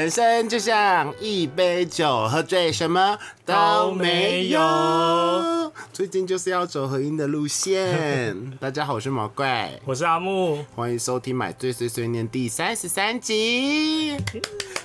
[0.00, 5.70] 人生就像一杯酒，喝醉什么都没有。
[5.92, 8.50] 最近就是要走合音的路线。
[8.58, 14.16] 大家好，我是毛怪，我是阿木，欢迎收听《买醉碎碎念》第三十三集。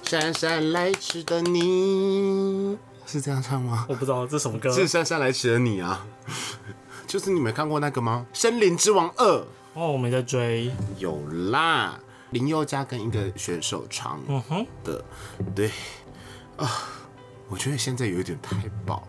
[0.03, 2.77] 姗姗来迟的你，
[3.07, 3.85] 是这样唱吗？
[3.87, 6.05] 我不知道这什么歌，是姗姗来迟的你啊。
[7.07, 8.25] 就是你没看过那个吗？
[8.37, 9.25] 《森林之王二》
[9.75, 11.17] 哦，我没在追，有
[11.53, 11.97] 啦。
[12.35, 14.19] 林宥嘉跟一个选手唱
[14.83, 15.01] 的，
[15.55, 15.71] 对
[16.57, 16.69] 啊，
[17.47, 19.07] 我觉得现在有一点太饱。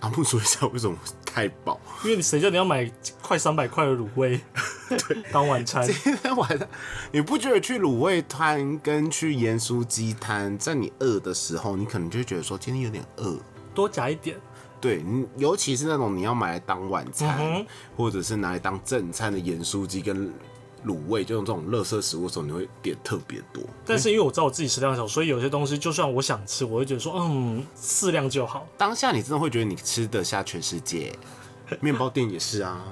[0.00, 1.78] 阿木说一下为什么太饱？
[2.04, 2.90] 因为你谁叫你要买
[3.20, 4.40] 快三百块的卤味，
[4.88, 5.86] 对，当晚餐。
[5.86, 6.66] 今天晚上
[7.12, 13.38] 你不觉得去卤味摊跟去盐酥鸡摊，在你饿的时候，你可能就觉得说今天有点饿，
[13.74, 14.38] 多夹一点。
[14.80, 20.32] 对，你尤其是那种你要买来当晚餐，或者是拿来当正餐的盐酥鸡跟。
[20.86, 23.62] 卤味就用这种垃圾食物的时候，你会点特别多。
[23.84, 28.66] 但是因为我知道我自己食量小，所以有些东西就算我想吃，我会觉得说，嗯，适量就好。
[28.76, 31.12] 当下你真的会觉得你吃得下全世界。
[31.80, 32.82] 面包店也是啊，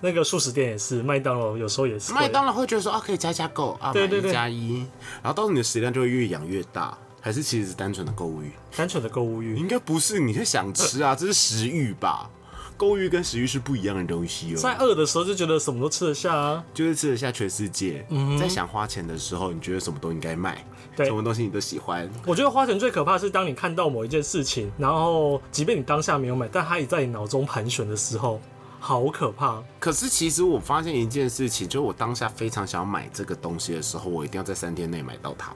[0.00, 2.12] 那个素食店也是，麦当劳有时候也是。
[2.12, 4.86] 麦当劳会觉得说啊，可以加加购啊，买一加一，
[5.22, 6.96] 然后到时候你的食量就会越养越大。
[7.24, 8.50] 还是其实是单纯的购物欲？
[8.76, 9.54] 单纯的购物欲？
[9.54, 12.28] 应该不是，你是想吃啊，这是食欲吧？
[12.76, 14.56] 购欲跟食欲是不一样的东西哦。
[14.56, 18.06] 在饿的时候就觉得什么都吃得下啊，就是吃得下全世界。
[18.38, 20.64] 在想花钱的时候，你觉得什么都应该买，
[20.96, 22.08] 什么东西你都喜欢。
[22.26, 28.40] 我觉得花钱最可怕是当你看到某一件事情，然后即便你当下没有买，但它也在你脑中盘旋的时候，
[28.80, 29.62] 好可怕。
[29.78, 35.54] 可是其实我发现一件事情，就是我当下非常想要买这个东西的时候，我一定要在三天内买到它。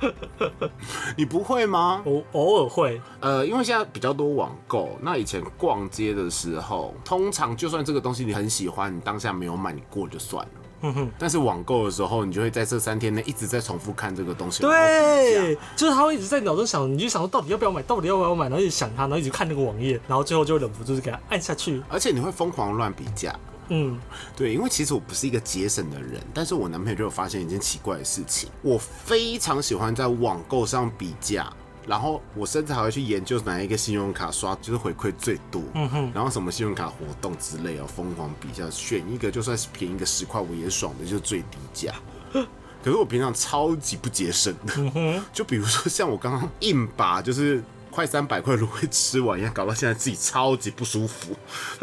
[1.16, 2.02] 你不会吗？
[2.04, 4.90] 我偶尔会，呃，因为现在比较多网购。
[5.00, 10.50] 那以前逛街的时候，通常就算这个东西你很喜欢，你当下没有买，你过就算了。
[10.82, 11.10] 嗯哼。
[11.18, 14.62] 但是网购的时候，你就会在这三天内一直在重复看这个东西。
[14.62, 21.82] 对，就是他会一直在脑中想，你就想说到底要不要买，到底要不要买，然后一直想他，然后一直看那个网页，然后最后就忍不住就给他按下去。
[21.88, 23.34] 而且你会疯狂乱比价。
[23.70, 23.98] 嗯，
[24.36, 31.52] 对，因为其实我不是一个节省的人，但是我男朋友就有发现一件奇怪的事情，我非常喜欢在网购上比价，
[31.86, 41.94] 然后我甚至还会去研究哪一个信用卡刷就是回馈最多，嗯哼，然后什么信用卡活动之类哦疯狂比较，选一个就算是便宜个十块我也爽的，就是最低价。
[42.82, 47.62] 可是我平常超级不节省的，就比如说像我刚刚硬把就是。
[47.90, 51.34] 快三百块芦荟吃完一样，搞到现在自己超级不舒服，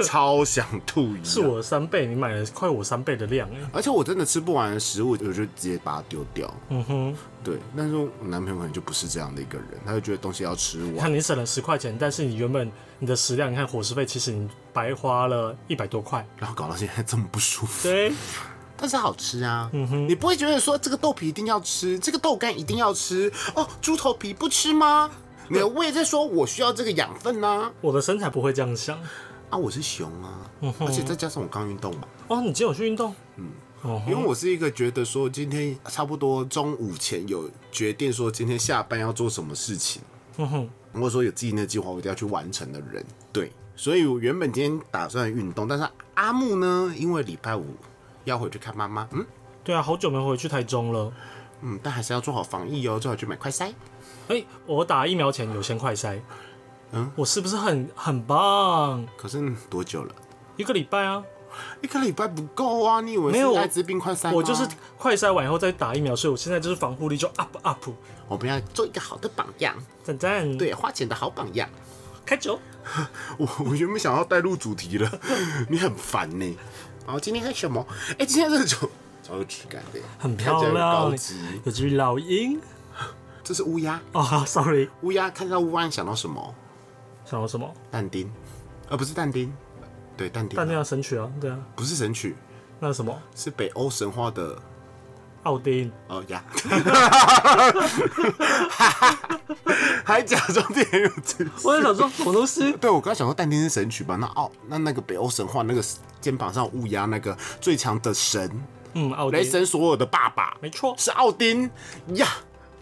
[0.03, 1.23] 超想吐一样。
[1.25, 3.57] 是我的三倍，你买了快我三倍的量哎！
[3.73, 6.51] 而且我真的吃不完的食物，我就直接把它丢掉。
[6.69, 7.59] 嗯哼，对。
[7.75, 10.97] 但是我男朋友可能就不是这样的一个人，他就觉得东西要吃完。
[10.97, 17.88] 看你省了十块钱，但是你原本你的食量，你看伙食费，其实你白花了一百多块，然后搞到现在这么不舒服。
[17.88, 18.13] 对，
[18.78, 19.69] 但是好吃啊。
[19.74, 23.68] 嗯哼，你不会觉得说这个豆皮一定要吃，这个豆干一定要吃哦？
[23.81, 25.12] 猪头皮不吃吗？
[25.50, 27.72] 你的胃在说，我需要这个养分呢。
[27.81, 29.00] 我的身材不会这样想
[29.50, 32.08] 啊，我是熊啊，而且再加上我刚运动嘛。
[32.28, 33.16] 哦，你今天有去运动？
[33.38, 33.52] 嗯，
[34.07, 40.02] 因为我是一个觉得说今天差不多中午前有决定说今天下班要做什么事情，
[40.36, 43.06] 或者说有自己的计划，我一定要去完成的人。
[43.31, 47.66] 对，所以我原本今天打算运动，但是阿木呢，因为礼拜五
[48.25, 49.07] 要回去看妈妈。
[49.12, 49.25] 嗯，
[49.63, 51.13] 对啊，好久没回去台中了。
[51.62, 53.72] 嗯，但还是要做好防疫哦，最好去买快筛。
[54.28, 56.20] 哎，我打疫苗前有先快筛，
[56.92, 59.06] 嗯，我是不是很很棒？
[59.18, 60.14] 可是多久了？
[60.58, 61.24] 一个礼拜啊，
[61.82, 63.00] 一个礼拜不够啊！
[63.02, 64.34] 你以为没有艾滋病快筛？
[64.34, 64.68] 我就是
[64.98, 67.90] 快筛完以后再打疫苗，所以我现在就是防护力就 up up。
[68.28, 71.70] 我们要做一个好的榜样，赞赞，对，花钱的好榜样。
[72.26, 72.60] 开酒，
[73.40, 75.10] 我我原本想要带入主题了，
[75.70, 76.58] 你很烦呢。
[77.06, 77.86] 好，今天喝什么？
[78.19, 78.78] 哎，今天这个酒
[79.24, 81.10] 超有质感的，很漂亮，
[81.63, 82.60] 有只老鹰。
[83.48, 83.98] 这是乌鸦。
[84.12, 86.54] 哦，sorry，乌鸦看到乌鸦想到什么？
[87.24, 87.74] 想到什么？
[87.90, 88.30] 但丁，
[88.90, 89.54] 而不是但丁，
[90.18, 92.36] 对，但丁，但丁要神曲啊，对啊，不是神曲，
[92.78, 93.18] 那是什么？
[93.36, 94.62] 是北欧神话的
[95.44, 95.90] 奥丁。
[96.10, 96.44] 哦呀，
[100.04, 101.50] 还假装自己很有知识。
[101.64, 104.18] 我在想说，我都是对我刚才想说但丁是神曲吧？
[104.18, 105.82] 那奥那那个北欧神话那个
[106.20, 108.62] 肩膀上乌鸦那个最强的神，
[108.92, 111.72] 嗯，奥雷神所有的爸爸，没错，是奥丁。
[112.16, 112.28] 呀。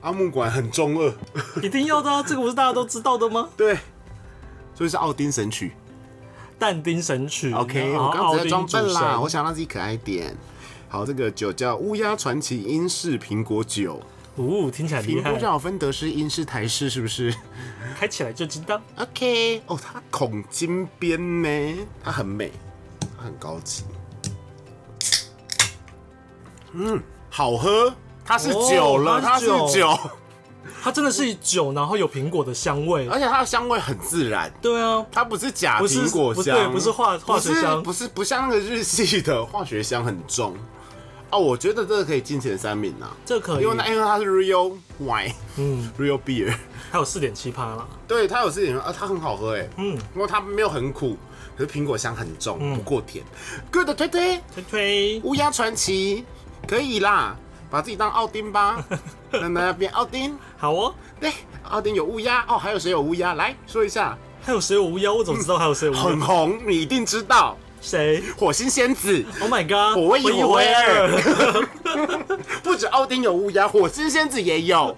[0.05, 1.11] 阿木馆很中二，
[1.63, 2.21] 一定要的啊！
[2.21, 3.49] 这个不是大家都知道的吗？
[3.57, 3.75] 对，
[4.75, 5.71] 所以是奥丁神曲，
[6.59, 7.51] 但丁神曲。
[7.51, 10.37] OK，我刚才装笨啦，我想让自己可爱一点。
[10.87, 13.99] 好，这个酒叫乌鸦传奇英式苹果酒。
[14.35, 15.31] 哦，听起来厉害。
[15.31, 17.33] 苹果好分得是、英式、台式，是不是？
[17.97, 18.79] 开起来就知道。
[18.97, 22.51] OK，哦，它孔金边呢，它很美，
[23.17, 23.85] 它很高级。
[26.73, 27.91] 嗯，好喝。
[28.25, 29.97] 它是酒了，它是酒，
[30.81, 34.51] 它真的是酒，然后有苹果的香味，而且它的香味很自然。
[34.61, 40.55] 对啊，它不是假不是苹果不对，香，不是化化学香，不是不像那个日系的 化学香很重。
[41.31, 43.63] 哦，我觉得这个可以进前三名啊，这可以。
[43.63, 46.53] 因为那因为它是 real wine，嗯， real beer，
[46.91, 51.17] 还有四点七趴啦，对，它有四点啊，它很好喝哎，嗯，因为它没有很苦，
[51.57, 52.75] 可是苹果香很重，嗯。
[52.77, 53.25] 不过甜。
[53.71, 56.23] Good 推推，推推，乌鸦传奇
[56.67, 57.35] 可以啦，
[57.69, 58.83] 把自己当奥丁吧，
[59.31, 60.37] 让大家变奥丁。
[60.57, 60.93] 好哦。
[61.19, 61.31] 对，
[61.69, 63.33] 奥丁有乌鸦哦，还有谁有乌鸦？
[63.33, 65.11] 来说一下，还有谁有乌鸦？
[65.11, 66.01] 我怎么知道还有谁有乌鸦？
[66.01, 69.25] 很红，你一定知道，谁火星仙子。
[69.41, 69.95] ？Oh my god！
[69.95, 74.95] 火威一火威二二， 不止奥丁有乌鸦，火星仙子也有。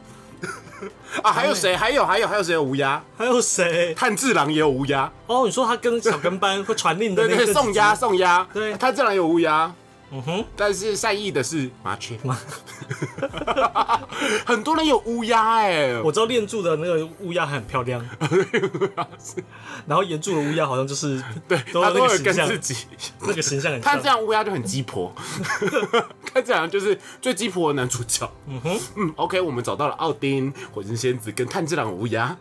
[1.23, 1.75] 啊，还有谁？
[1.75, 3.01] 还有还有还有谁有乌鸦？
[3.17, 3.93] 还有谁？
[3.95, 5.11] 炭治郎也有乌鸦。
[5.27, 8.45] 哦，你说他跟小跟班会传令的对对，那个送鸭送鸭。
[8.53, 9.73] 对炭治郎有乌鸦。
[10.09, 12.37] 嗯哼，但是善意的是麻雀吗，
[14.45, 18.03] 很多人有乌鸦哎，我知道练柱的那个乌鸦很漂亮，
[19.85, 22.85] 然后岩柱的乌鸦好像就是对，都他都有那个形象跟自，己，
[23.21, 24.15] 那个形象很他这像。
[24.15, 25.13] 样乌鸦就很鸡婆，
[26.23, 28.29] 看这样就是最鸡婆的男主角。
[28.47, 32.37] 嗯哼，嗯，OK，我们找到了奥丁、火神仙子跟炭治郎乌鸦。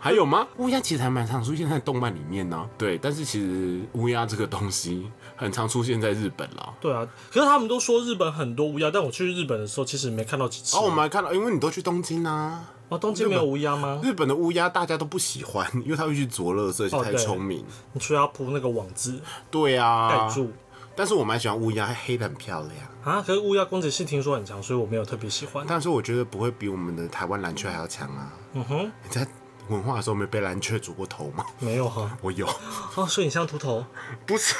[0.00, 0.46] 还有吗？
[0.58, 2.68] 乌鸦其实还蛮常出现在动漫里面呢。
[2.76, 6.74] 对，但是其实乌鸦这个东西很常出现在日本啦。
[6.80, 10.76] 对啊，可是他们都说日本很多乌鸦，但我去日本的时候其实没看到几只。
[10.76, 14.00] 哦，我们还看到，因为你都去东京啊，哦，东京没有乌鸦吗？
[14.02, 17.64] 日本的乌鸦大家都不喜欢， 因为它会去啄垃圾，而且太聪明。
[17.92, 19.20] 你需要铺那个网子
[19.50, 20.50] 对啊，盖住
[20.96, 22.74] 但是我蛮喜欢乌鸦，黑的很漂亮。
[23.04, 23.22] 啊。
[23.24, 25.64] 可是乌鸦攻击性听说很强，所以我没有特别喜欢。
[25.68, 28.32] 但是我觉得不会比我们的台湾蓝雀还要强啊。
[28.54, 29.24] 嗯哼，你在
[29.68, 31.44] 文化的时候没被蓝雀煮过头吗？
[31.58, 32.10] 没有哈。
[32.20, 32.46] 我有，
[32.94, 33.84] 哦，所以你像秃头。
[34.26, 34.54] 不是，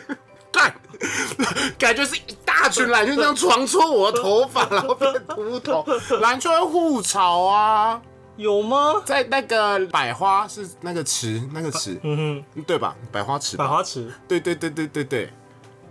[0.52, 0.74] 干，
[1.78, 5.84] 感觉是一大群蓝雀这样床戳我的头发，然后变秃头。
[6.20, 8.00] 蓝雀会互吵啊，
[8.36, 9.02] 有吗？
[9.04, 12.94] 在那个百花是那个池，那个池，嗯哼对吧？
[13.10, 14.12] 百花池，百花池。
[14.28, 15.32] 对对对对对对，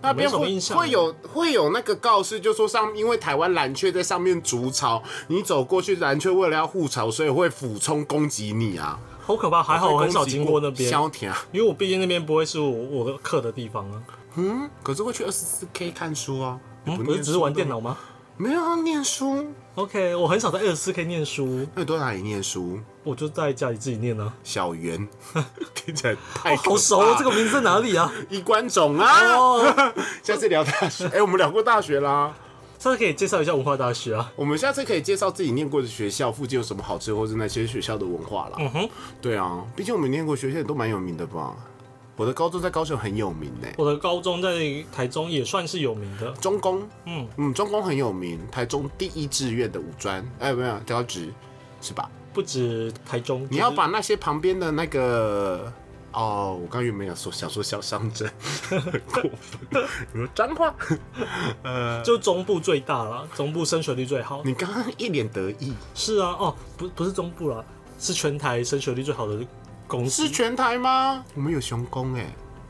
[0.02, 9.00] 那边会会有会有那个告示，就说上因为台湾蓝雀在上面筑巢，你走过去，蓝雀为了要护巢，所以会俯冲攻击你啊。
[9.22, 9.62] 好可怕！
[9.62, 14.02] 还好我很少经过那边，萧条，因为我毕竟那边不会是我我的课的地方啊。
[14.36, 16.60] 嗯，可是会去二十四 K 看书啊。
[16.84, 17.54] 你嗯，不不是只是玩？
[17.54, 17.96] 电脑吗
[18.42, 19.48] 没有啊，念书。
[19.76, 22.80] ？OK，我很少在二十四 K 念书，那你都在哪里念书？
[23.04, 25.06] 我就在家里自己念呢、小圆，
[25.76, 28.10] 听起来太哦，好熟哦，这个名字在哪里啊？
[28.30, 29.36] 衣冠冢啊。
[29.36, 29.94] 哦，
[30.24, 32.34] 下次聊大学，哎、我们聊过大学啦。
[32.78, 34.32] 下次可以介绍一下文化大学啊。
[34.38, 38.56] 我们下次可以介绍自己念过的学校附近有什么好吃，或是那些学校的文化啦。
[38.58, 38.90] 嗯哼，
[39.22, 41.58] 对啊，毕竟我们念过学校也都蛮有名的吧。
[42.20, 44.50] 我的高中在高雄很有名呢、我的高中在
[44.92, 46.30] 台中也算是有名的。
[46.34, 51.34] 中工，嗯嗯，中工很有名，台中第一志愿的五专，哎、没有高职
[51.80, 52.12] 是吧？
[52.34, 55.72] 不止台中，你要把那些旁边的那个。
[56.12, 58.30] 哦，我刚原本想说想说小乡镇，
[58.68, 58.82] 很
[59.14, 59.86] 过分。
[60.12, 60.76] 你说脏话？
[61.64, 64.42] 呃就中部最大了，中部升学率最好。
[64.44, 67.64] 你刚刚一脸得意，是啊，哦，不不是中部啦，
[68.00, 69.40] 是全台升学率最好的
[69.90, 70.30] 公司是。
[70.32, 71.26] 全台吗？
[71.34, 72.26] 我们有雄工哎，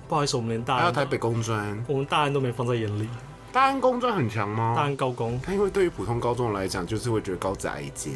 [0.07, 3.07] 不好意思，我们连大安还有台北工专，我们大安都没放在眼里。
[3.51, 4.73] 大安工专很强吗？
[4.75, 8.11] 大安高工，他因为对于普通高中来讲，就是会觉得高职矮一阶，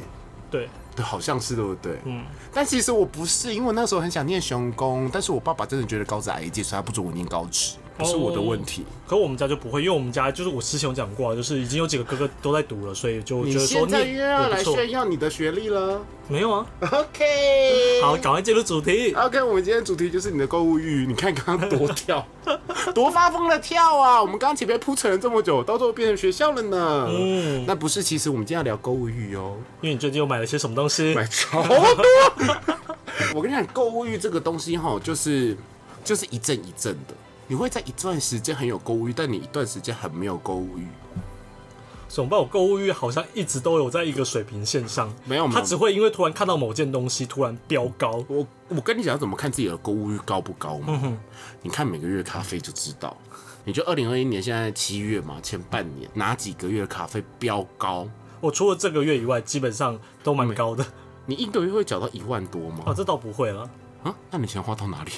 [0.50, 1.98] 对，对，好像是对不对？
[2.06, 8.86] 嗯，但其实我不是，因为我那时候很想念雄工，但是我爸爸真的觉得高职矮一阶，所以他不准我念高职，不是我的问题。
[9.08, 14.76] 可我们家就不会，因为我们家就是我之前有讲过啊，就是已经有几个哥哥都在读了，所以就你觉得说现在念又要来错。
[14.76, 16.00] 炫耀你的学历了
[16.30, 19.14] 没有啊，？OK，好，赶快进入主题。
[19.14, 21.06] OK，我们今天主题就是你的购物欲。
[21.06, 22.26] 你看刚刚多跳，
[22.96, 24.22] 多发疯的跳啊！
[24.22, 27.08] 我们刚刚前面铺陈了这么久，到最后变成学校了呢。
[27.10, 31.14] 嗯，那不是，其实我们今天要聊购物欲哦，因为你最近又买了些什么东西？
[31.14, 31.78] 买超多。
[33.36, 35.58] 我跟你讲，购物欲这个东西哈，就是
[36.06, 37.14] 就是一阵一阵的。
[37.48, 40.88] 你会在一段时间很有购物欲，但你一段时间很没有购物欲。
[42.14, 42.40] 怎么办？
[42.40, 48.24] 我购物欲好像一直都有在一个水平线上，没有没有它只会因为突然看到某件东西突然飙高。
[48.28, 51.18] 我我跟你讲，怎么看自己的购物欲高不高嘛？
[51.64, 53.18] 你看每个月咖啡就知道。
[53.66, 58.08] 你就二零二一年现在七月嘛，前半年哪几个月咖啡飙高？
[58.42, 60.86] 我除了这个月以外，基本上都蛮高的。
[61.26, 62.84] 你一个月会缴到一万多吗？
[62.86, 63.68] 啊，这倒不会了。
[64.04, 65.12] 啊，那你钱花到哪里？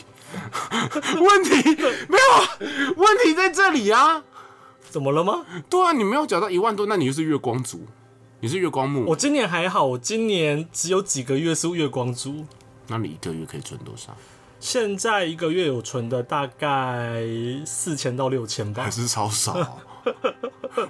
[1.20, 1.76] 问题
[2.08, 4.24] 没有，问题在这里啊。
[4.96, 5.46] 怎么了吗？
[5.70, 7.82] 对啊，你没有缴到一万多，那你就是月光族，
[8.40, 9.04] 你是月光木。
[9.08, 12.46] 我今年还好，我今年只有几个月是月光族。
[12.88, 14.16] 那你一个月可以存多少？
[14.62, 17.22] 现在一个月有存的大概
[17.66, 18.90] 四千到六千吧还。
[18.90, 19.82] 是超少、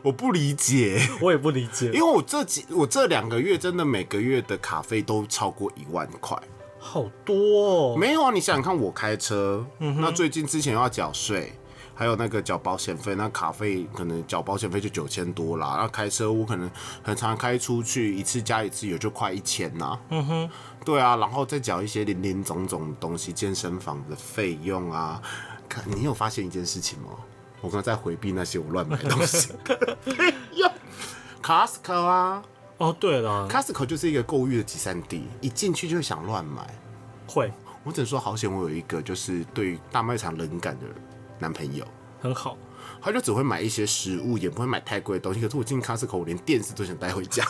[0.04, 6.40] 我不理解， 我也不理解，因为我这几我这两个月真的每个月的卡费都超过一万块，
[6.78, 7.98] 好多哦。
[7.98, 11.52] 没有啊，你想想看，我开车，那最近之前要缴税。
[11.96, 15.78] 还有那个缴保险费，那卡费可能缴保险费就九千多啦。
[15.80, 16.70] 那开车我可能
[17.02, 19.98] 很常开出去，一次加一次也就快一千呐。
[20.10, 20.50] 嗯哼，
[20.84, 25.22] 对啊，然后再缴一些零零总总的东西，健身房的费用啊。
[25.70, 27.12] 看，你有发现一件事情吗？
[27.62, 29.54] 我刚刚在回避那些我乱买的东西。
[30.54, 30.70] 哟
[31.42, 32.44] ，Costco 啊。
[32.78, 36.62] 哦，对了，Costco 就是一个购物的集散地，一进去就会想乱买。
[37.26, 37.52] 会，
[37.86, 40.96] 我只能说好险，我有一个就是对大卖场冷感的人。
[41.40, 41.86] 男朋友
[42.22, 42.58] 很好，
[43.02, 45.40] 他就只会买一些食物，也不会买太贵的东西。
[45.40, 47.46] 可是我进 Costco，我连电视都想带回家。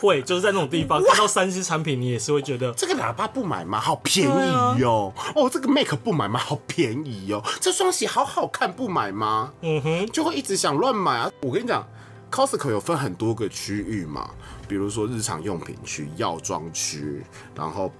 [0.00, 3.80] 会，就是在那种地方看到三 C 产品，你也是会觉得这个喇叭不买吗？
[3.80, 5.12] 好便宜哟！
[5.34, 6.38] 哦，这个 Make 不买吗？
[6.38, 7.42] 好便宜哟！
[7.60, 9.52] 这双鞋好好看，不买吗？
[9.62, 11.30] 嗯哼，就会一直想乱买啊！
[11.42, 11.84] 我跟你讲
[12.30, 14.30] ，Costco 有分很多个区域嘛，
[14.68, 17.24] 比如说日常用品区、药妆区，
[17.56, 17.90] 然后。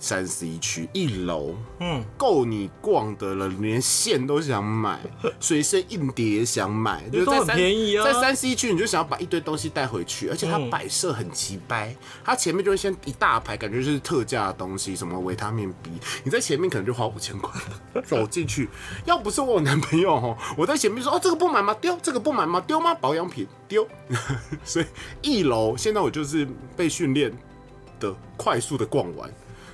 [0.00, 4.98] 三十一区一楼，嗯，够你逛的了，连线都想买，
[5.38, 8.04] 随身硬碟也想买，就都很便宜啊。
[8.04, 15.90] 在三十一区，你就想要把一堆东西带回去，而且它摆设很奇掰，它前面就会先一大排，感觉是特价的东西，什么维他命 B，
[16.24, 17.60] 你在前面可能就花五千块
[18.02, 18.70] 走进去。
[19.04, 21.74] 要不是我有男朋友哦，我在前面说哦，这个不买吗？
[21.74, 22.58] 丢，这个不买吗？
[22.62, 22.94] 丢吗？
[22.94, 23.86] 保养品丢。
[24.64, 24.86] 所以
[25.20, 27.30] 一楼现在我就是被训练
[27.98, 29.30] 的快速的逛完。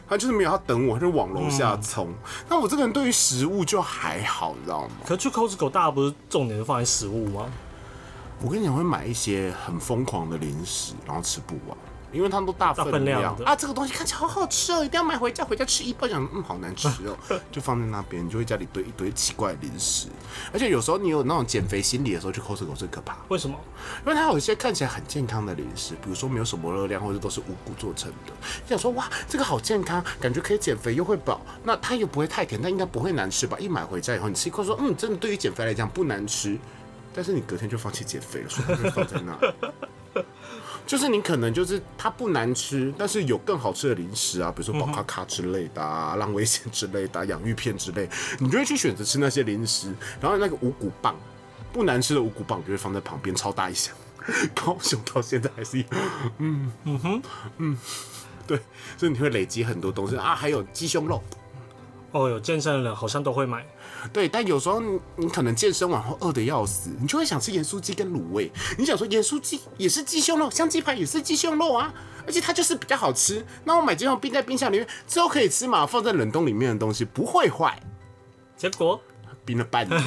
[0.08, 2.08] 他就是没有要等我，他就往楼下冲。
[2.48, 4.90] 那我这个人对于食物就还好，你知道吗？
[5.04, 7.46] 可去 Costco 大家不是重点是放在食物吗？
[8.42, 11.76] 我跟你讲，会买一些很疯狂的零食，然后吃不完。
[12.12, 17.16] 因为他们都大分量啊，这个东西看起来好好吃哦，一定要买回家，回家吃一包，讲嗯好难吃哦，
[17.52, 20.08] 就放在那边，你就会家里堆一堆奇怪的零食。
[20.52, 23.16] 而且有时候你有那种减肥心理的时候，去 Costco 最可怕。
[23.28, 23.58] 为什么？
[24.04, 28.32] 因为它有一些看起来很健康的零食，比如说没有什么热量，或者都是五谷做成的。
[28.64, 33.58] 你想说哇，这个好健康，感觉可以减肥又会饱，那它又不会太甜，但应该不会难吃吧？
[33.58, 36.58] 一买回家以后，你吃一口说嗯，真的对于减肥来讲不难吃，
[37.14, 39.36] 但是你隔天就放弃减肥了，所以就放在那。
[40.86, 49.92] 就是你可能就是它不难吃，但是有更好吃的零食啊，比如说宝卡卡之类的啊，浪味仙之类的，养芋片之类，你就会去选择吃那些零食。
[50.20, 51.16] 然后那个五谷棒，
[51.72, 53.94] 不难吃的五谷棒就会放在旁边，超大一箱。
[54.54, 55.84] 高雄到现在还是，
[56.38, 57.22] 嗯嗯哼
[57.58, 57.78] 嗯，
[58.46, 58.58] 对，
[58.96, 61.22] 所以你会累积很多东西啊，还有鸡胸肉。
[62.12, 63.66] 哦，有健身的人好像都会买。
[64.12, 64.80] 对，但有时候
[65.16, 68.50] 你可能健身完后饿的要死，你就会想吃盐酥鸡跟卤味。
[68.78, 71.92] 你想说盐酥鸡也是鸡胸肉，香鸡排也是鸡胸肉啊，
[72.26, 73.44] 而且它就是比较好吃。
[73.64, 75.86] 那我买鸡胸冰在冰箱里面之后可以吃嘛？
[75.86, 77.80] 放在冷冻里面的东西不会坏。
[78.56, 79.00] 结果。
[79.46, 80.02] 冰了半年，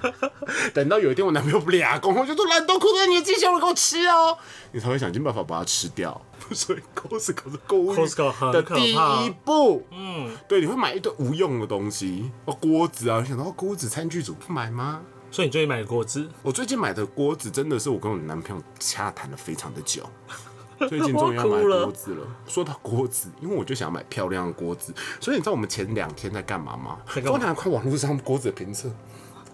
[0.74, 4.38] 等到有一天我男朋友不俩公，我就说冷冻库的你的鸡胸肉给我吃哦，
[4.72, 6.20] 你才会想尽办法把它吃掉。
[6.52, 7.94] 所以 Costco 是购物
[8.52, 15.00] 的第一步，嗯，对，你会买一堆无用的东西，哦，锅子啊，想到锅子、餐具组不买吗？
[15.30, 16.28] 所以你最近买的锅子？
[16.42, 20.08] 我最近买的锅子真的是我跟我男朋友洽谈了非常的久。
[20.88, 22.26] 最近终于要买锅子了。
[22.46, 26.98] 说到锅子，因为我就想买漂亮的锅子，所以你知道我们前两天在干嘛吗？
[27.26, 28.88] 我拿看网络上锅子的评测。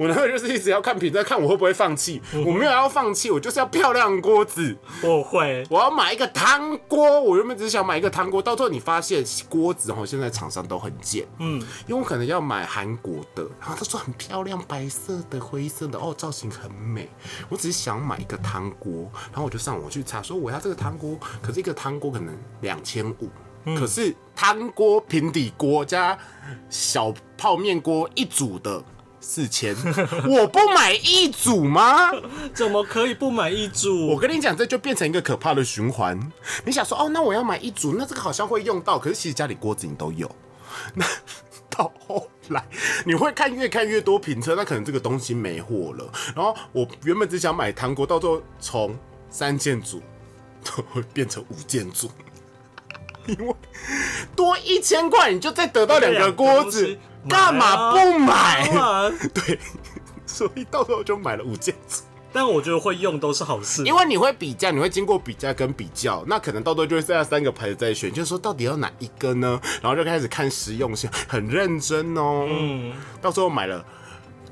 [0.00, 2.22] 我男朋友就是一直要看评测，看我会不会放弃。
[2.32, 4.74] 我没有要放弃，我就是要漂亮锅子。
[5.02, 7.20] 我会，我要买一个汤锅。
[7.20, 11.26] 我原本只是想买一个汤锅，到最后你发现锅子哦，现在厂商都很贱。
[11.38, 17.06] 嗯，因为我可能要买韩国的，然后他说很漂亮，白色的、灰色的，哦，造型很美。
[17.50, 23.28] 我只是想买一个汤锅，然后我就上网去查，说我要这个汤锅，可是一个汤锅可能两千五，
[23.78, 26.16] 可是汤锅平底锅加
[26.70, 28.82] 小泡面锅一组的。
[29.20, 29.76] 四千，
[30.26, 32.10] 我不买一组吗？
[32.54, 34.08] 怎么可以不买一组？
[34.08, 36.18] 我跟你讲，这就变成一个可怕的循环。
[36.64, 40.30] 你想说，哦，那我要买一组，那这个好像会用到，可是其实家里锅子你都有。
[40.94, 41.04] 那
[41.68, 42.64] 到后来，
[43.04, 46.10] 你会看越看越多评测，那可能这个东西没货了。
[46.34, 48.98] 然后我原本只想买糖果，到最后从
[49.28, 50.00] 三件组
[50.64, 52.10] 都会变成五件组，
[53.26, 53.54] 因为
[54.34, 56.98] 多一千块，你就再得到两个锅子。
[57.28, 58.68] 干嘛不买？
[59.34, 59.58] 对，
[60.26, 61.74] 所以到时候就买了五件。
[62.32, 69.60] 但我觉得会用都是好事，因为你会比价，你会经过比价跟比较，那可能到时候就会剩下三个牌子在选，就是说到底要哪一个呢？
[69.82, 72.46] 然后就开始看实用性，很认真哦。
[72.48, 73.84] 嗯，到时候买了，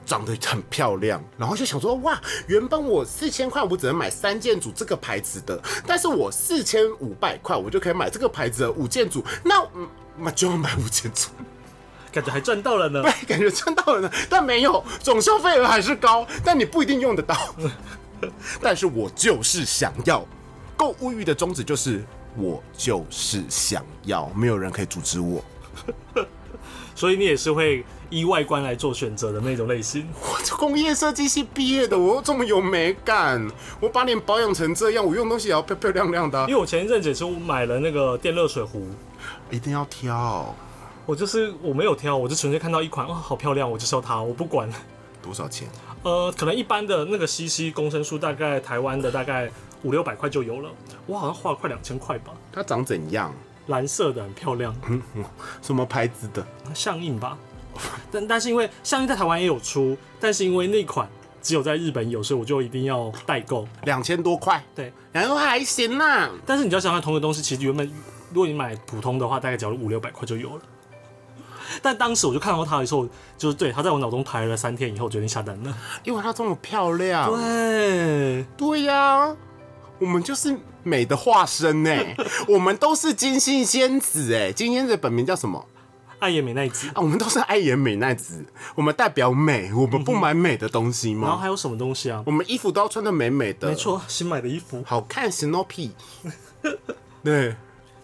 [0.05, 9.65] 长得很漂亮，然后就想说哇，原本我四千块我只能买三件组这个牌子的，但是我四千五百块我就可以买这个牌子的五件组，那
[10.17, 11.29] 那就要买五件组。
[12.19, 17.37] 感觉还赚到了呢，对，感觉赚到了呢，但没有总消费额还是高，但你不一定用得到。
[18.61, 20.27] 但是我就是想要。
[20.77, 22.05] 购物欲的宗旨就是
[22.37, 25.45] 我就是想要，没有人可以阻止我。
[26.95, 30.09] 所以你也是会依外观来做选择的那种类型。
[30.21, 33.49] 我工业设计系毕业的，我又这么有美感，
[33.79, 36.41] 我把脸保养成这样，我用东西也要漂漂亮亮的。
[36.49, 38.85] 因为我前一阵子也是买了那个电热水壶，
[39.51, 40.55] 一定要挑。
[41.09, 44.71] 我就是我没有挑，我就纯粹看到一款，哇，好漂亮，我就要它，我不管
[45.23, 45.67] 多少钱。
[46.05, 49.51] 呃，可能一般的那个 CC 公升数，大概台湾的大概。
[49.85, 50.69] 五六百块就有了，
[51.07, 52.33] 我好像花了快两千块吧。
[52.51, 53.33] 它长怎样？
[53.69, 54.75] 蓝色的，很漂亮。
[55.63, 56.45] 什么牌子的？
[56.75, 57.39] 相印吧。
[58.11, 61.09] 但但是因为相印在台湾也有出，但是因为那款
[61.41, 63.69] 只有在日本有，所以我就一定要代购。
[63.85, 66.29] 两千多块，对，两千多还行啦。
[66.45, 67.87] 但是你要想想，同一个东西其实原本
[68.33, 70.63] 如果你买普通的话，大概只要五六百块就有了。
[71.83, 77.31] 但当时我就看到它的时候，就是对它在我脑中排了三天以后决定下单了，因为它这么漂亮。
[77.31, 79.37] 对，对呀。
[80.01, 81.91] 我们就是美的化身呢，
[82.47, 85.67] 我们都是金星仙子哎，金星仙子本名叫什么？
[86.21, 88.45] 爱颜美奈子啊，我们都是爱颜美奈子，
[88.75, 91.29] 我们代表美，我们不买美的东西吗？
[91.29, 92.23] 然后还有什么东西啊？
[92.27, 95.91] 我们衣服都要穿的美美的，没错，新买的衣服好看，Snoopy。
[97.23, 97.55] 对，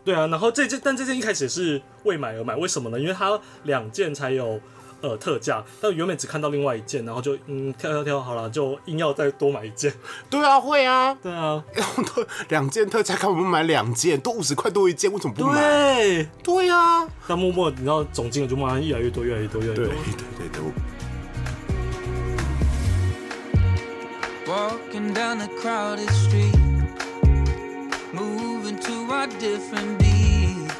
[0.05, 3.01] 对啊，然后这件，但这件一开始是为买而买，为什么呢？
[3.01, 4.61] 因为它两件才有。
[5.01, 9.93] 呃，特价，但原本只看到另外一件，然后就嗯挑挑挑好了，就硬要再多买一件。
[10.31, 15.61] 对啊，会啊，对啊，然后都两件特价，看我们买两件，多五十块多一件，为什么不买？
[15.61, 19.95] 对，对啊，但默默你知道总金额就慢慢越来越多，越来越多，越来越多。
[20.39, 20.63] 对对对。
[29.25, 30.71] struck different beat.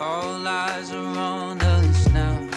[0.00, 2.47] All eyes are on us now.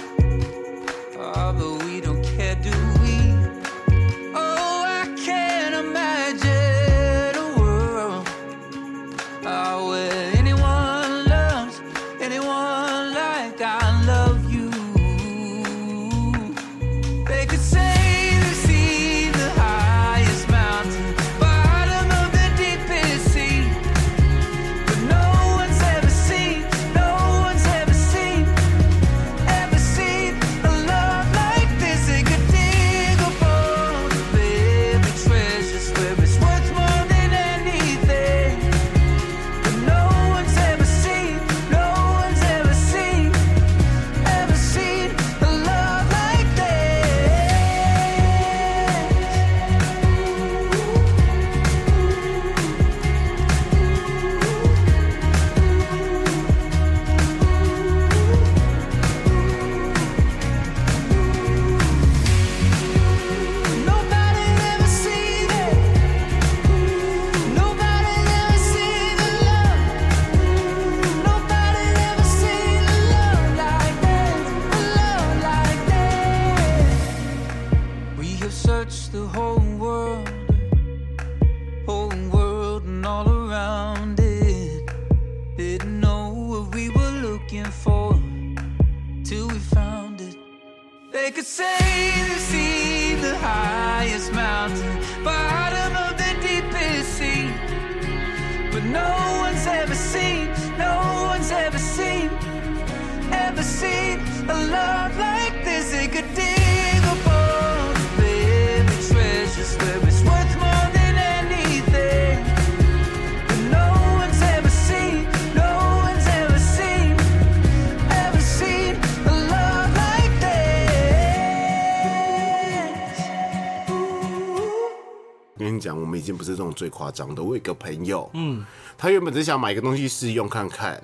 [126.43, 127.41] 是这种最夸张的。
[127.41, 128.65] 我有一个朋友，嗯，
[128.97, 131.01] 他原本只想买一个东西试用看看，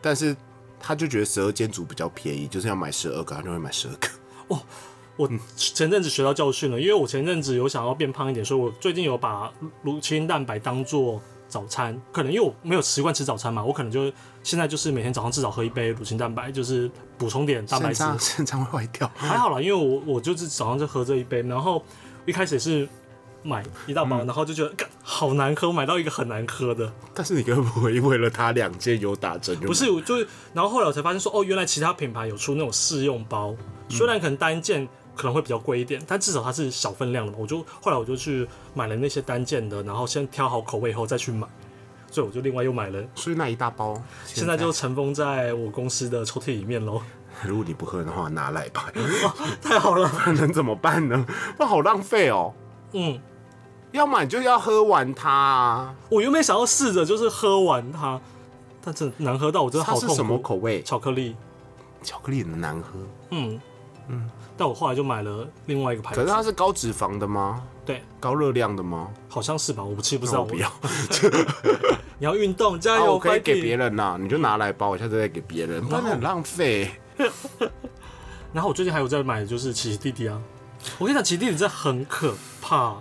[0.00, 0.36] 但是
[0.78, 4.08] 他就觉得十二间组比较便宜，就是要买十二个，他就会买十二个。
[4.48, 4.62] 哦，
[5.16, 12.00] 我前阵子学到教训了，因为我前阵子有想要变胖一点，所以我最近有把乳清蛋白当做早餐。
[12.12, 18.04] 可能因为我没有习惯吃早餐嘛，我可能就现在就是每天早上至少喝一杯乳清蛋白，就是补充点蛋白质。
[18.18, 19.10] 肾脏会坏掉？
[19.16, 21.82] 还好啦，因为我我就是早上就喝这一杯，然后
[22.26, 22.88] 一开始是。
[23.42, 24.72] 买一大包，然后就觉得
[25.02, 26.92] 好难喝，买到一个很难喝的。
[27.14, 29.54] 但是你该不会为了它两件有打折？
[29.56, 30.16] 不是，我就
[30.52, 33.54] 然后后来我才发现说，哦，原来其他品牌有出那种试用包，
[33.88, 37.38] 虽然可能单件可能会比较贵一点，但至少它是小分量的嘛。
[37.40, 41.46] 我就后来我就去买了那些单件的，然后先挑好口味以后再去买，
[42.10, 43.02] 所以我就另外又买了。
[43.14, 47.00] 所以那一大包现在就尘封在我公司的抽屉里面喽。
[47.44, 48.90] 如果你不喝的话，拿来吧。
[49.62, 51.24] 太好了， 能怎么办呢？
[51.58, 52.52] 那好浪费哦。
[52.96, 53.20] 嗯。
[53.92, 55.94] 要么你就要喝完它啊。
[56.10, 58.20] 我原本想要试着就是喝完它，
[58.82, 60.14] 但真的难喝到我真的好痛苦。
[60.14, 60.82] 什么口味？
[60.82, 61.36] 巧克力。
[62.02, 62.98] 巧克力很难喝。
[63.30, 63.60] 嗯
[64.08, 64.30] 嗯。
[64.58, 66.20] 但我后来就买了另外一个牌子。
[66.20, 67.62] 可是它是高脂肪的吗？
[67.84, 68.02] 对。
[68.18, 69.08] 高热量的吗？
[69.28, 70.44] 好像是吧，我不其实不知道。
[70.44, 70.70] 不要。
[72.18, 73.12] 你要运动，加油！
[73.12, 76.90] 我可以给别人呐，你就拿来包，我下次再给别人，不然很浪费。
[78.52, 80.40] 然后我最近还有在买，就是奇奇弟弟啊。
[80.98, 82.96] 我跟你讲，奇弟弟真的很可怕，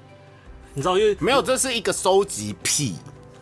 [0.74, 2.95] 你知道，因为没有，这是一个收集癖。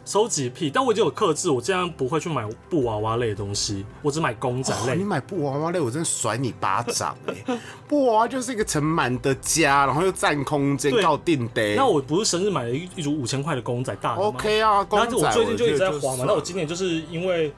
[0.06, 4.98] 收集癖，但我已经有克制，我这样不会去买布娃娃类的东西，我只买公仔类。
[4.98, 7.58] 你买布娃娃类，我真的甩你巴掌 哎！
[7.88, 11.76] 布娃娃就是一个盛满的家，然后又占空间，搞定的。
[11.76, 15.16] 那我不是生日买了一一组五千块的公仔大？OK 啊，公仔。
[15.16, 16.26] 我最近就一直在滑嘛。
[16.28, 17.54] 那我今年就是因为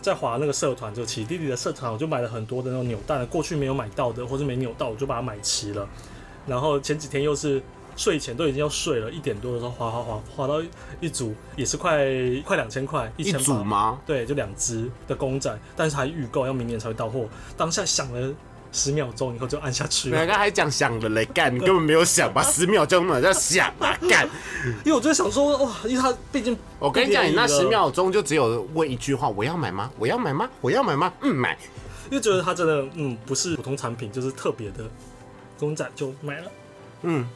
[0.00, 5.86] 在滑那个社团，就奇弟弟的社团，我就买了很多的那种扭蛋，过去没有买到的或者没扭到，我就把它买齐了。
[6.46, 7.62] 然后前几天又是。
[7.96, 10.62] 睡前都已经要睡了，一点多的时候滑滑滑滑到
[11.00, 12.06] 一组也是快
[12.46, 13.98] 快两千块，一组吗？
[14.06, 17.28] 对，就两只的公仔，但是还预购要明年才会到货。
[17.58, 18.32] 当下想了
[18.72, 20.10] 十秒钟以后就按下去。
[20.10, 22.42] 刚刚还讲想的嘞，干，你根本没有想吧？
[22.42, 24.26] 十秒钟嘛，叫想啊，干。
[24.82, 29.90] 因为我就想说，哇，因为他毕竟我跟你讲，你那十秒钟就只有问一句话：我要买吗？
[29.98, 30.48] 我要买吗？
[30.62, 31.12] 我要买吗？
[31.20, 31.58] 嗯，买。
[32.10, 34.84] 因为觉得它真的，嗯，不是普通产品，就是特别的
[35.60, 36.50] 公仔，就买了。
[37.02, 37.28] 嗯。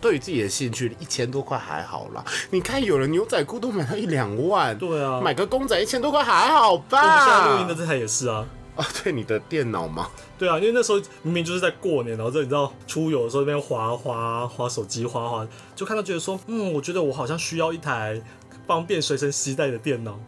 [0.00, 2.22] 对于自己的兴趣，一千多块还好啦。
[2.50, 7.00] 你看，有人牛仔裤都买到一两万，对啊，买个公仔一千多块还好吧？
[7.00, 8.46] 我们现在录音的这台也是啊。
[8.76, 10.10] 啊，对，你的电脑吗？
[10.36, 18.20] 对啊，因为那时候明明就是在过年，然后这你知道出游的时候那边滑滑滑手机滑滑，就看到觉得说，嗯，我觉得我好像需要一台
[18.66, 20.18] 方便随身携带的电脑。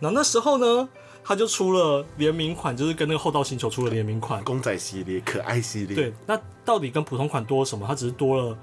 [0.00, 0.86] 然后那时候呢，
[1.24, 5.96] 他就出了联名款，就是跟那个厚道星球出了联名款公仔系列、可爱系列。
[5.96, 7.86] 对，那到底跟普通款多什么？
[7.86, 8.58] 它只是多了。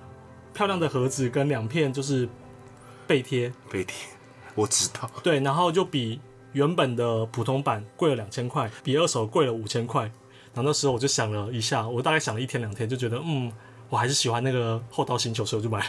[0.53, 2.27] 漂亮的盒子跟两片就是
[3.07, 3.95] 背贴，背贴
[4.53, 5.09] 我知道。
[5.23, 6.19] 对，然后就比
[6.51, 10.01] 原本的普通版贵了两千块，比二手贵了五千块。
[10.53, 13.49] 然后那时候我就想了一下，我大概想了一天两天，就觉得嗯，
[13.87, 15.85] 我还是喜欢那个厚道星球，所以我就买了。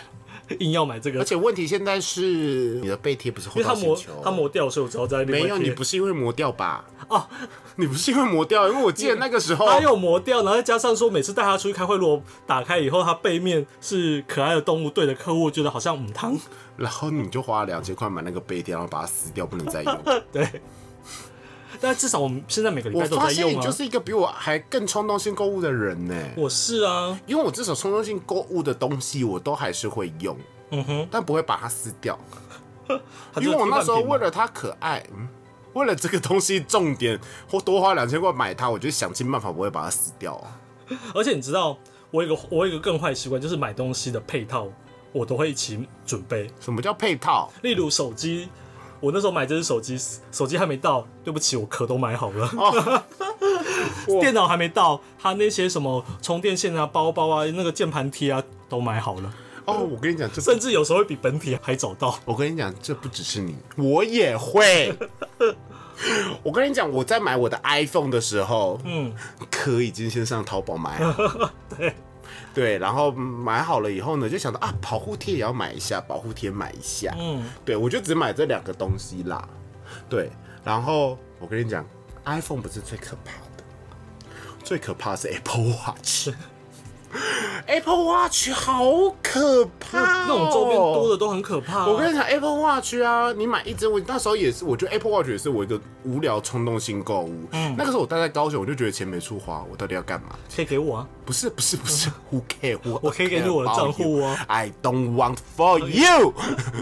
[0.60, 6.84] 硬要买这个，而且问题现在是你的背贴不是厚道星球，它磨掉，所以我只好在没有，你不是因为磨掉吧？
[7.08, 7.26] 哦，
[7.76, 16.38] 你不是因为磨掉，因为我记得那个时候它有磨掉，然后再加上说每次带它出去开会，如果打开以后它背面是可爱的动物，对着客户觉得好像母汤，
[16.76, 19.98] 然后你就花了两千块买那个背贴，然后把它撕掉，不能再用。
[20.32, 20.48] 对。
[21.82, 23.56] 但至少我们现在每个礼拜都在用啊。
[23.56, 26.14] 你就是一个比我还更冲动性购物的人呢。
[26.36, 30.38] 我是啊，因为我至少冲动性购物的东西我都还是会用，
[30.70, 32.16] 嗯哼，但不会把它撕掉。
[33.40, 35.28] 因为我那时候为了它可爱，嗯，
[35.72, 37.18] 为了这个东西重点
[37.50, 40.60] 或多花两千块买它，我就想尽办法不会把它撕掉啊。
[41.14, 41.76] 而且你知道，
[42.12, 44.68] 我有个我有一个更坏习惯，就是买东西的配套
[45.10, 46.48] 我都会一起准备。
[46.60, 47.50] 什么叫配套？
[47.62, 48.48] 例如手机。
[49.02, 49.98] 我那时候买这只手机，
[50.30, 53.04] 手机还没到，对不起，我壳都买好了。
[54.20, 59.34] 电脑还没到，他那些什么充电线啊、包包啊、那个键盘贴啊都买好了。
[59.64, 62.16] 哦，我跟你讲，甚至有时候会比本体还早到。
[62.24, 64.96] 我跟你讲，这不只是你，我也会。
[66.44, 69.12] 我跟你讲，我在买我的 iPhone 的时候，嗯，
[69.50, 71.52] 壳已经先上淘宝买了。
[71.76, 71.92] 对。
[72.54, 77.14] 对，然后买好了以后呢，就想到啊，保护贴也要买一下，保护贴买一下。
[77.18, 79.48] 嗯，对，我就只买这两个东西啦。
[80.08, 80.30] 对，
[80.62, 81.84] 然后我跟你讲
[82.24, 83.64] ，iPhone 不是最可怕的，
[84.62, 86.30] 最可怕是 Apple Watch。
[87.66, 88.84] Apple Watch 好
[89.22, 91.86] 可怕，那种周边多的都很可怕。
[91.86, 97.46] 我跟你讲，Apple Watch 啊，你买一只，我那时候也是，我觉得 Apple Watch 也是我一个无聊冲动性购物。
[97.52, 100.30] 嗯，那个时候我待在高雄，我就觉得钱没处花，我到底要干嘛？
[100.54, 101.08] 可以给我啊？
[101.24, 102.78] 不是不是不是， Who care？
[103.00, 104.44] 我可以给你我的账户啊。
[104.48, 106.34] I don't want for you。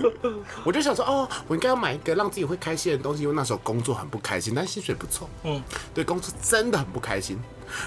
[0.64, 5.28] 我就想说，哦，我应该要买一个让自己会开心的东西，因为那时候工作很不开心，但薪水不错。
[5.44, 5.62] 嗯，
[5.92, 7.38] 对，工作真的很不开心，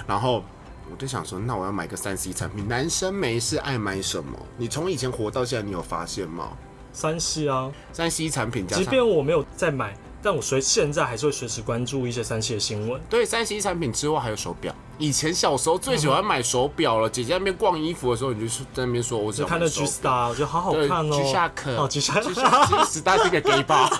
[0.06, 0.44] 然后。
[0.90, 2.68] 我就想说，那我要买个三 C 产品。
[2.68, 4.38] 男生没事爱买什么？
[4.56, 6.50] 你从以前活到现在，你有发现吗？
[6.92, 8.66] 三 C 啊，三 C 产品。
[8.66, 9.96] 即便我没有在买。
[10.22, 12.98] 但我随现在还是会随时关注一些三 C 的新闻。
[13.10, 14.74] 对，三 C 产品之外还有手表。
[14.98, 17.10] 以前小时候最喜欢买手表了。
[17.10, 21.10] 姐姐那边逛衣服的时候，你就在那边说：“我只看到 G Star，我觉得好好看哦。
[21.10, 23.90] ”G Shock，哦，G Shock，G Star 是个 gay 包。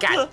[0.00, 0.28] 干。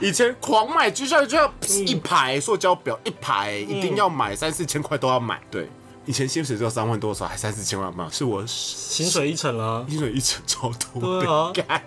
[0.00, 1.52] 以前狂买 G Shock，就要
[1.86, 5.40] 一排塑胶表，一排一定要买，三四千块都要买。
[5.50, 5.68] 对，
[6.06, 8.08] 以前薪水只有三万多少，还三四千万吗？
[8.10, 11.52] 是我薪水一层了，薪水一层超多。
[11.52, 11.82] 对啊。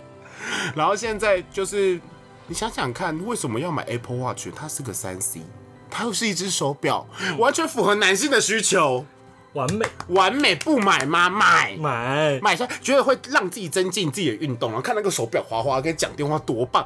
[0.75, 1.99] 然后现在就是，
[2.47, 4.47] 你想想看，为什么要买 Apple Watch？
[4.55, 5.41] 它是个三 C，
[5.89, 7.05] 它又是一只手表，
[7.37, 9.05] 完全符合男性的需求。
[9.53, 11.29] 完美，完美不买吗？
[11.29, 16.85] 买买买下，觉得会让自己增进自己的运动，然后看那个手表滑滑，跟讲电话多棒，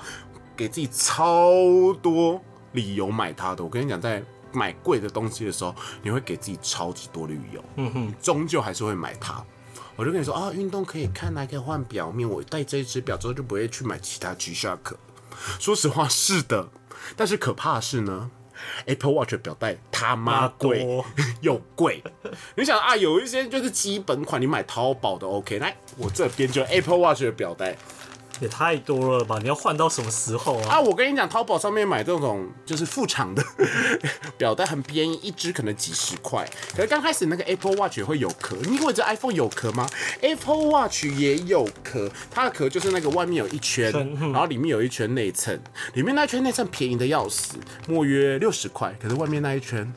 [0.56, 3.63] 给自己超多理由买它的。
[3.63, 9.43] 我跟你讲，在买贵的东西的时候，你会给自己超级多的理由，嗯哼，终究还是会买它。
[9.95, 12.28] 我就跟你说啊，运动可以看，还可以换表面。
[12.28, 14.93] 我戴这一只表之后，就不会去买其他 G Shock。
[15.60, 16.69] 说实话，是的，
[17.15, 18.32] 但是可怕的是呢。
[18.86, 20.86] Apple Watch 表带他妈贵
[21.41, 22.04] 又贵，
[22.56, 25.58] 你想啊，有一些就是基本款，你买淘宝的 OK。
[25.58, 27.75] 来，我这边就 Apple Watch 的表带。
[28.41, 29.38] 也太多了吧？
[29.39, 30.75] 你要换到什么时候啊？
[30.75, 33.43] 啊，我跟你讲，淘宝上面买这种就是副厂的
[34.36, 36.43] 表带很便宜，一只可能几十块。
[36.75, 39.88] 可是刚开始那个 Apple Watch 也会有壳，你以为这 iPhone 有壳吗
[40.21, 45.62] ？Apple Watch 也有壳，它的壳就是那个外面有一圈，然后里面有一圈内衬，
[45.93, 49.93] 里面那一圈内衬便宜的要死，莫约六十块，可是外面那一圈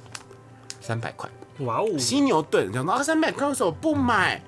[0.82, 1.30] 三百块。
[1.60, 1.98] 哇哦！
[1.98, 4.42] 犀牛盾，讲到啊三百块为什么不买？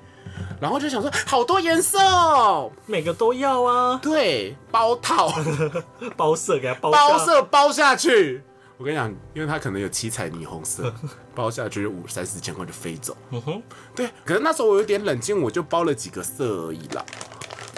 [0.59, 3.99] 然后就想说，好多颜色哦，每个都要啊。
[4.01, 5.31] 对，包套，
[6.17, 8.41] 包色给它包，包色包下去。
[8.77, 10.93] 我跟你讲，因为它可能有七彩霓虹色，
[11.33, 13.15] 包下去五三四千块就飞走。
[13.31, 13.61] 嗯哼，
[13.95, 14.09] 对。
[14.23, 17.03] 可是那时候我有点冷静，我就包了几个色而已啦，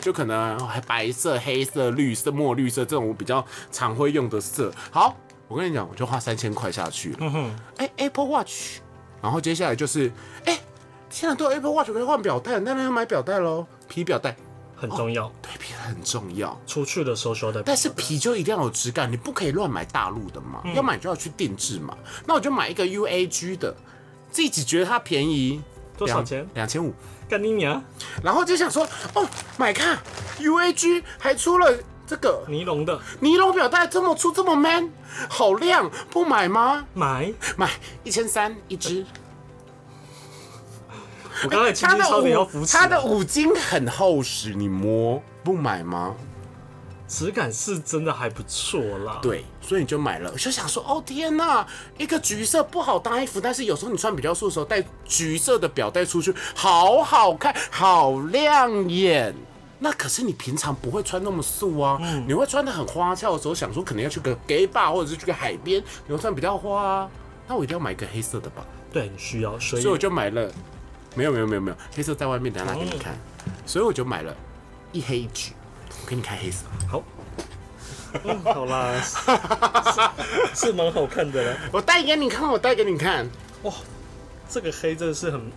[0.02, 4.72] 就可能还白色、黑色、绿色、墨绿色这种我比较常会用的色。
[4.92, 5.16] 好，
[5.48, 7.16] 我跟你讲，我就花三千块下去。
[7.20, 8.80] 嗯哼，哎，Apple Watch，
[9.22, 10.12] 然后接下来就是
[10.46, 10.60] 哎。
[11.10, 13.66] 现在都 Apple Watch 可以换表带，那要买表带喽。
[13.88, 14.36] 皮表带
[14.76, 16.58] 很重要，对，皮很重要。
[16.68, 21.98] 出去的时候说的，但是皮就一定要有质感，你不可以乱买大陆的嘛，要买就要去定制嘛。
[22.26, 23.76] 那我就买一个 UAG 的，
[24.32, 25.62] 自己觉得它便宜，
[25.98, 26.48] 多少钱？
[26.54, 26.94] 两千五，
[27.28, 27.84] 干你娘！
[28.24, 29.98] 然后就想说，哦，买看
[30.40, 34.90] UAG 还出了这个尼龙的尼龙表带，这么粗这么 man，
[35.28, 36.86] 好亮，不买吗？
[36.94, 37.70] 买买
[38.04, 39.06] 一千三一只。
[41.44, 46.16] 我刚才他的五它的五金很厚实，你摸不买吗？
[47.08, 49.18] 质感是真的还不错啦。
[49.22, 51.66] 对，所以你就买了，就想说哦天哪，
[51.98, 59.34] 一个橘色不好搭衣服，但是有时候你穿比较素的时候戴橘色的表带出去，好好看，好亮眼。
[59.80, 61.98] 那可是你平常不会穿那么素啊，
[62.28, 66.84] 你会穿的很花俏的时候，想说可能要去个 gay bar 或者是去个海边，你会穿比较花。
[66.84, 67.10] 啊
[67.48, 68.64] 那我一定要买一个黑色的吧？
[68.94, 70.52] 对，你需要，所以我就买了。
[71.16, 73.18] 没有没有没有没有，黑色在外面，等下拿给你看。
[73.66, 74.36] 所以我就买了
[74.92, 75.54] 一黑一橘，
[76.04, 76.66] 我给你看黑色。
[76.88, 77.04] 好，
[78.54, 78.94] 好啦，
[80.56, 81.58] 是蛮好看的。
[81.72, 83.28] 我戴给你看，我戴给你看。
[83.64, 83.74] 哇，
[84.50, 85.52] 这个黑真的是很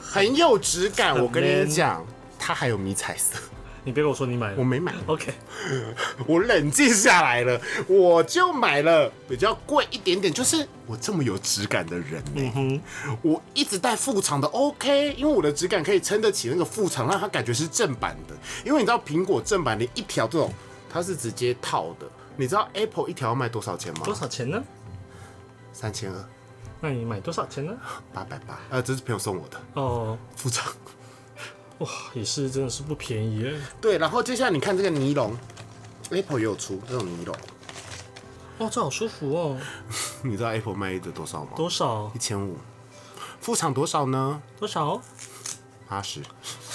[0.00, 1.18] 很有质感。
[1.18, 2.04] 我跟你讲，
[2.38, 3.38] 它还有迷彩色。
[3.86, 4.92] 你别跟我说你买了，我没买。
[5.06, 5.32] OK，
[6.26, 12.80] 我冷静下来了，我就买了比较贵一点点，就是我这么有质感的人嗯哼。
[13.22, 18.34] 我一直戴副厂的 OK，因为我的质感可以撑得起那个副厂，让它感觉是正版的。
[18.64, 20.52] 因为你知道苹果正版的一条这种，
[20.90, 22.08] 它是直接套的。
[22.36, 24.00] 你知道 Apple 一条要卖多少钱吗？
[24.04, 24.60] 多少钱呢？
[25.72, 26.28] 三千二。
[26.80, 27.72] 那你买多少钱呢？
[28.12, 28.58] 八百八。
[28.70, 29.60] 呃，这是朋友送我的。
[29.74, 30.72] 哦，副厂。
[31.78, 33.52] 哇，也是真的是不便宜哎。
[33.80, 35.36] 对，然后接下来你看这个尼龙
[36.10, 37.36] ，Apple 也有出这种尼龙。
[38.58, 39.58] 哇，这好舒服哦。
[40.24, 41.50] 你知道 Apple 卖的多少吗？
[41.54, 42.10] 多少？
[42.14, 42.56] 一千五。
[43.40, 44.40] 副厂多少呢？
[44.58, 45.00] 多少？
[45.86, 46.22] 八十。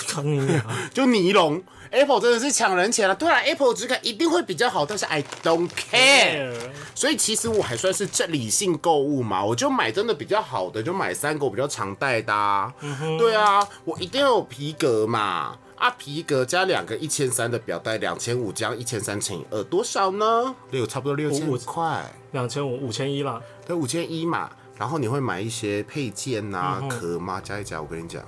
[0.07, 0.89] 坑你啊！
[0.93, 1.63] 就尼龙。
[1.89, 3.15] Apple 真的是抢人钱了。
[3.15, 6.55] 对啊，Apple 质感一定会比较好，但是 I don't care。
[7.01, 12.73] 所以其实我还算是这理性购物嘛，我就买真的比较好的，就买三个我比较常戴的。
[13.17, 15.57] 对啊，我一定要有皮革嘛。
[15.77, 20.55] 啊，皮革加两个一千三的表带，两千五加一千三乘以二多少呢？
[20.69, 22.05] 六，差不多六千块。
[22.33, 23.41] 两千五，五千一啦。
[23.65, 24.51] 对，五千一嘛。
[24.77, 27.41] 然后你会买一些配件呐、壳吗？
[27.43, 28.23] 加一加，我跟你讲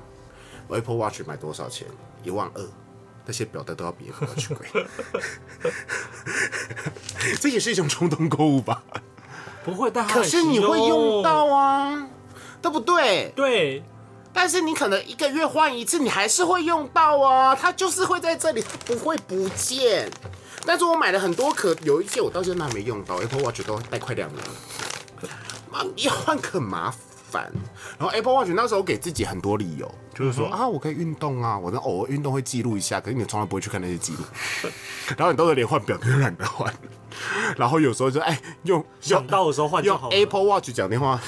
[0.69, 1.87] ，Apple Watch 买多少钱？
[2.23, 2.67] 一万二。
[3.25, 4.85] 那些表带都要比 Apple Watch 贵，
[7.39, 8.83] 这也是一种冲动购物吧？
[9.63, 12.07] 不会，但可是你会用到啊，
[12.61, 13.31] 对不对？
[13.35, 13.83] 对，
[14.33, 20.11] 但是你可能一个月换一次，你还是会用到啊，它就是会在这里，它不会不见。
[20.65, 24.51] 但是我买了很多壳，有一些我到现在还没用到，Apple Watch 都戴快两年了，
[25.71, 26.99] 妈，要换可麻烦。
[27.39, 34.23] 然后 Apple Watch 那时候给自己很多理由，就是说啊，我可以运动啊，我的偶尔运动会记录一下，可是你从来不会去看那些记录。
[35.17, 36.73] 然后你到时候连换表都懒得换，
[37.57, 39.99] 然后有时候就哎用想到的时候换用。
[40.11, 41.19] Apple Watch 讲电话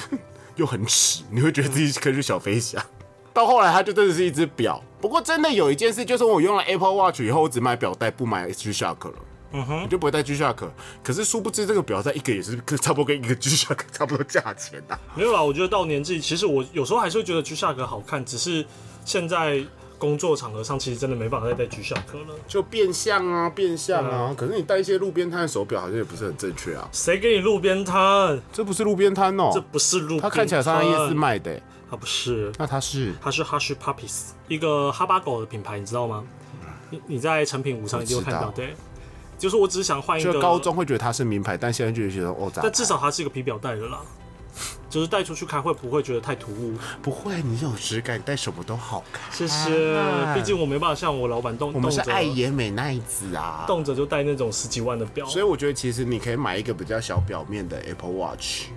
[0.56, 2.84] 又很迟，你会觉得自己可以去小飞侠。
[3.32, 4.82] 到后来它就真的是一只表。
[4.98, 9.14] 不过真的有一件事，就是我用了 Apple Watch 以后，我只买表带不买 H Shock 了。
[9.56, 10.68] 嗯哼，你就不会带 G Shock。
[11.02, 14.98] 可是殊不知这个表在一个也是差不多跟一个 G Shock 差不多价钱呐。
[15.14, 18.64] 没有啦，我觉得到年纪，其实我有时候还是会觉得 G Shock 好看，只是
[19.04, 19.64] 现在。
[19.98, 24.34] 工作场合上其实真的没办法再戴 G Shock 了，就变相啊，变相啊。
[24.36, 26.86] 可是你戴一些路边摊的手表好像也不是很正确啊。
[26.92, 28.38] 谁给你路边摊？
[28.52, 30.20] 这不是路边摊哦，这不是路。
[30.20, 31.58] 它看起来像在夜市卖的。
[31.90, 32.52] 它不是。
[32.58, 33.14] 那它是？
[33.22, 36.22] 它是 Hush Puppies，一个哈巴狗的品牌，你知道吗？
[36.90, 38.50] 你你在成品五上一定会看到。
[38.50, 38.76] 对，
[39.38, 40.32] 就是我只是想换一个。
[40.32, 44.00] 就高中会觉得它是名牌，但现在就觉得哦，但至少它是一个皮表带的啦。
[44.88, 46.74] 就是带出去开会不会觉得太突兀？
[47.02, 49.30] 不会，你有质感，带什么都好看。
[49.30, 55.26] 谢谢，毕竟我没办法像我老板动，我们是爱野美奈子啊，动辄就带那种十几万的表。
[55.26, 58.68] 所以我觉得其实你可以买一个比较小表面的 Apple Watch。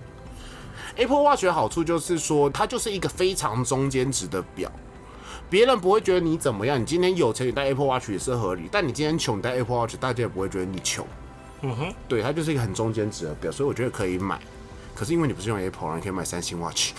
[0.97, 4.69] Apple Watch 的好处就是说，它就是一个非常中间值的表，
[5.49, 6.79] 别人不会觉得你怎么样。
[6.79, 11.05] 你今天有钱，你戴 Apple Watch 也是合理；但你今天穷，你戴 Apple Watch，大家也不会觉得你穷。
[11.61, 14.39] 嗯哼，对，它就是一个很中间值的表，所以我觉得可以买。
[14.95, 16.91] 可是因为你不是用 Apple，你可以买三星 Watch。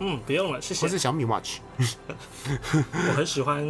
[0.00, 0.82] 嗯，不用了，谢谢。
[0.82, 1.58] 或是小米 Watch。
[1.78, 3.64] 我很喜欢，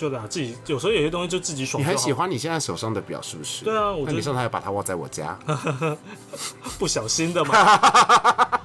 [0.00, 1.82] 就把自己有时候有些东西就自己爽。
[1.82, 3.64] 你很喜欢你现在手上的表是不是？
[3.64, 5.38] 对啊，我那你上次还把它握在我家。
[6.78, 7.54] 不小心的嘛。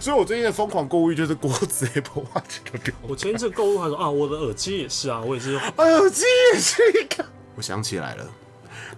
[0.00, 2.94] 所以我最近的疯狂购物就是锅子 Apple Watch 的表。
[3.08, 5.56] 我前一次购物还说啊，我的耳机也是啊，我也是。
[5.56, 7.24] 耳机也是一个。
[7.56, 8.24] 我想起来了。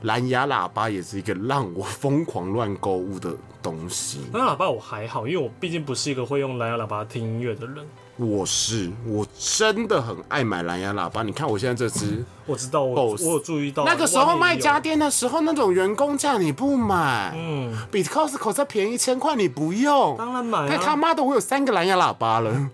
[0.02, 4.20] 蓝牙喇叭也是一个让我疯狂乱购物的东西。
[4.32, 7.86] 蓝牙喇叭我还好，因为我毕竟不是一个会用蓝牙喇叭听音乐的人。
[8.20, 11.22] 我是，我真的很爱买蓝牙喇叭。
[11.22, 13.82] 你看我现在这只，我知道，我我有注意到。
[13.86, 20.68] 那个时候卖家电的时候，那种员工价你不买，嗯，比 Costco 再便宜一千块你不用，当然买。
[20.68, 22.68] 那他妈的，我有三个蓝牙喇叭了。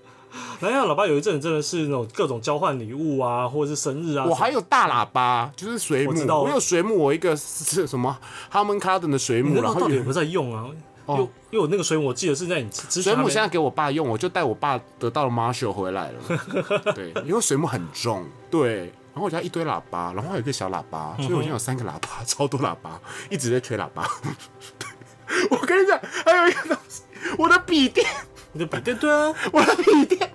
[0.60, 4.26] 蓝牙喇叭有一阵真的是那种各种交换礼物啊，或者是生日啊。
[4.26, 6.12] 我还有大喇叭，就是水母。
[6.42, 8.18] 我有水母，我一个是什么
[8.52, 10.66] Harman Kardon 的水母，然后有没有在用啊？
[11.08, 16.20] 因为因为我那个水母，我记得是在你水母现在给我爸用，我就带我爸得到了 Marshall 回来了。
[16.94, 18.78] 对，因为水母很重，对，
[19.12, 24.08] 然后我家一堆喇叭，然后还有一个小喇叭，所以我现在有三个喇叭，超多喇叭，一直在吹喇叭。
[25.50, 27.02] 我跟你讲，还有一个东西，
[27.38, 28.06] 我的笔电。
[28.52, 30.30] 你的笔电对啊， 我的笔电。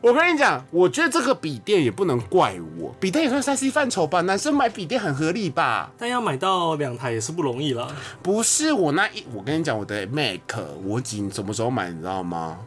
[0.00, 4.20] 我跟你讲，我觉得这个笔电也不能怪我，笔电也算三 C 范畴吧。
[4.22, 5.90] 男生买笔电很合理吧？
[5.98, 7.94] 但要买到两台也是不容易了。
[8.22, 10.40] 不是我那一，我跟你讲，我的 Mac，
[10.84, 11.90] 我几什么时候买？
[11.90, 12.58] 你知道吗？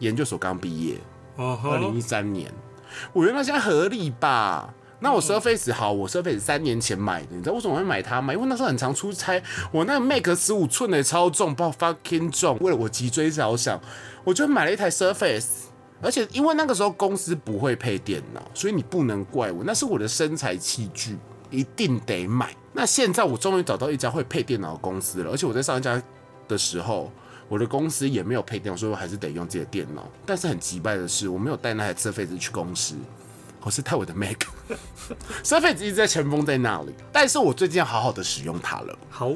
[0.00, 0.96] 研究所刚毕业，
[1.36, 2.50] 二零一三年。
[3.12, 4.72] 我觉得那现在合理吧？
[5.04, 8.32] 那我 Surface 好，我 Surface 三年前买的，你知道为什么会买它吗？
[8.32, 9.40] 因为那时候很常出差，
[9.70, 12.56] 我那 Mac 十五寸的超重，爆 fucking 重。
[12.60, 13.78] 为了我脊椎着想，
[14.24, 15.44] 我就买了一台 Surface。
[16.00, 21.18] 而且因为那个时候公司不会配电脑，所以你不能怪我，那是我的身材器具，
[21.50, 22.56] 一定得买。
[22.72, 26.02] 那现在我终于找到一家会配电脑的公司了，而且我在上一家
[26.48, 27.12] 的时候，
[27.46, 30.06] 我的公司也没有配电脑，所以我还是得用自己的电脑。
[30.24, 32.94] 但是很奇怪的是，我没有带那台 Surface 去公司。
[33.64, 38.98] 我是带我的 Mac，Surface 一直在尘封在那里，但是我最近要好好的使用它了。
[39.08, 39.32] 好，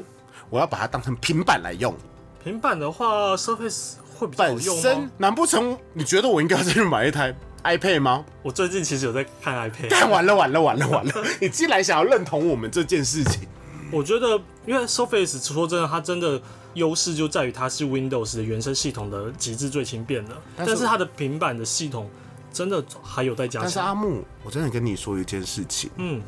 [0.51, 1.95] 我要把它当成平板来用。
[2.43, 5.11] 平板的话，Surface 会比较用吗？
[5.17, 8.23] 难不成你觉得我应该再去买一台 iPad 吗？
[8.43, 9.87] 我最近其实有在看 iPad。
[9.89, 11.13] 但完了完了完了完了！
[11.41, 13.47] 你既然想要认同我们这件事情，
[13.91, 16.39] 我觉得因为 Surface 说真的，它真的
[16.75, 22.07] 优势就在于它是 Windows 的原生系统的极致最轻便的，但是它的平板的系统。
[22.51, 25.89] 真的还有在加但是阿木，我真的跟你说一件事情。
[25.97, 26.21] 嗯，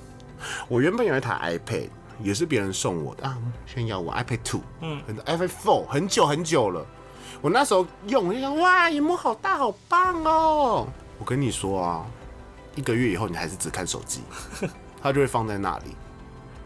[0.68, 1.90] 我原本有一台 iPad，
[2.22, 6.86] 也是别人送我的啊，炫耀我 iPad Two，嗯很，iPad Four，很久很久了。
[7.42, 10.88] 我那时候用，我就想哇，屏幕好大，好棒哦。
[11.18, 12.06] 我跟你说啊，
[12.76, 14.22] 一个月以后你还是只看手机，
[15.02, 15.96] 它就会放在那里。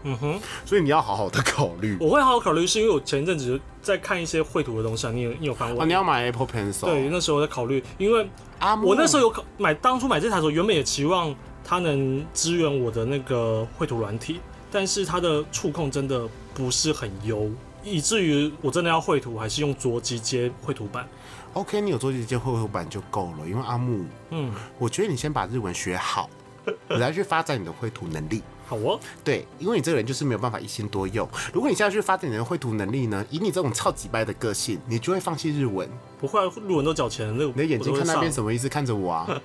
[0.08, 1.98] 嗯哼，所以你要好好的考虑。
[2.00, 5.12] 我会好好考虑，是因为我前一阵子在看一些绘图的东西啊。
[5.12, 5.84] 你有你有翻过？
[5.84, 6.86] 啊，你要买 Apple Pencil？
[6.86, 8.30] 对，那时候我在考虑，因为
[8.60, 14.39] 啊，我那时候有考买，当初买这台的时候，原本也期望它能支援我的那个绘图软体，
[14.72, 17.49] 但是它的触控真的不是很优，
[17.84, 21.08] 以至于我真的要绘图，还是用桌机接绘图板。
[21.53, 26.30] OK，你有桌机接绘图板就够了，因为阿木，嗯，我觉得你先把日文学好，
[26.89, 28.43] 你来去发展你的绘图能力。
[28.68, 31.28] 好哦，对，因为你这个人就是没有办法一心多用。
[31.53, 35.88] 如果你现在去发展你的绘图能力呢，以你这种超级掰的个性，你就会放弃日文。
[36.20, 38.68] 不会，日文都缴钱，那你的眼睛看那边什么意思？
[38.68, 39.41] 看着我啊，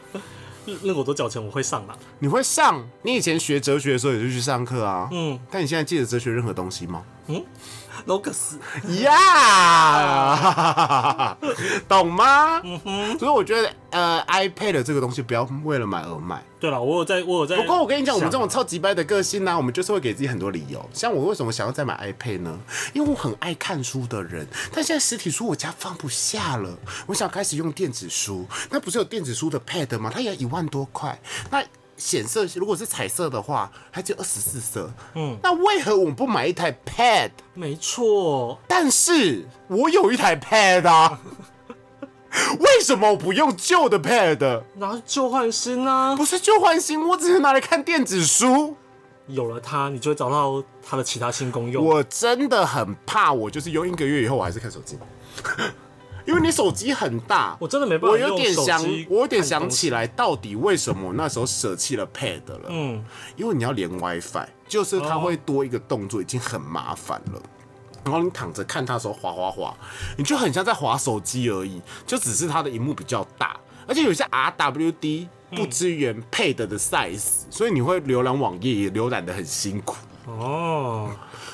[0.83, 1.97] 那我都缴钱，我会上啊。
[2.21, 2.83] 你会上？
[3.03, 5.09] 你以前学哲学的时候也就去上课啊。
[5.13, 7.03] 嗯，但你现在记得哲学任何东西吗？
[7.27, 7.45] 嗯
[8.07, 8.57] ，logos
[9.03, 10.37] 呀，
[11.89, 12.61] 懂吗？
[12.65, 13.19] 嗯哼。
[13.19, 16.43] 所以我觉得呃，iPad 这个东西不要为了买而买。
[16.59, 17.57] 对了，我有在，我有在。
[17.57, 20.87] 不过我跟你讲，我们这种超级掰的个性呢，我们就是会给自己很多理由。
[20.93, 22.59] 像我为什么想要再买 iPad 呢？
[22.93, 26.77] 因为我很爱看书的人，但现在实体书我家放不下了，
[27.07, 28.47] 我想开始用电子书。
[28.69, 30.11] 那不是有电子书的 Pad 吗？
[30.13, 31.19] 它也要一万多块。
[31.51, 31.65] 那
[32.01, 34.91] 显色如果是彩色的话，它只有二十四色。
[35.15, 37.31] 嗯，那为何我们不买一台 Pad？
[37.55, 41.21] 没错，但是我有一台 Pad 啊。
[42.61, 44.63] 为什么我不用旧的 Pad？
[44.77, 46.15] 拿旧换新呢？
[46.17, 48.77] 不是旧换新，我只是拿来看电子书。
[49.27, 51.85] 有了它，你就会找到它的其他新功用。
[51.85, 54.99] 我真的很怕，我就是用一个月以后，我还是看手机。
[56.31, 58.11] 因为你手机很大，我真的没办法。
[58.11, 62.67] 我有点想，我有点想起来，到底为什么那时候舍弃了 Pad 了？
[62.69, 63.05] 嗯，
[63.37, 67.43] 因为你要连 WiFi，就是它会多一个动作，已经很麻烦了。
[68.05, 69.77] 然后你躺着看它的时候，滑滑滑，
[70.17, 73.59] 你就很像在滑手机而已，就只是它的荧幕比较大，
[73.89, 75.27] 而且有些 RWD
[75.57, 79.97] 不支援 Pad 的 size，所以你会浏览网页也浏览的很辛苦。
[80.27, 81.11] 哦。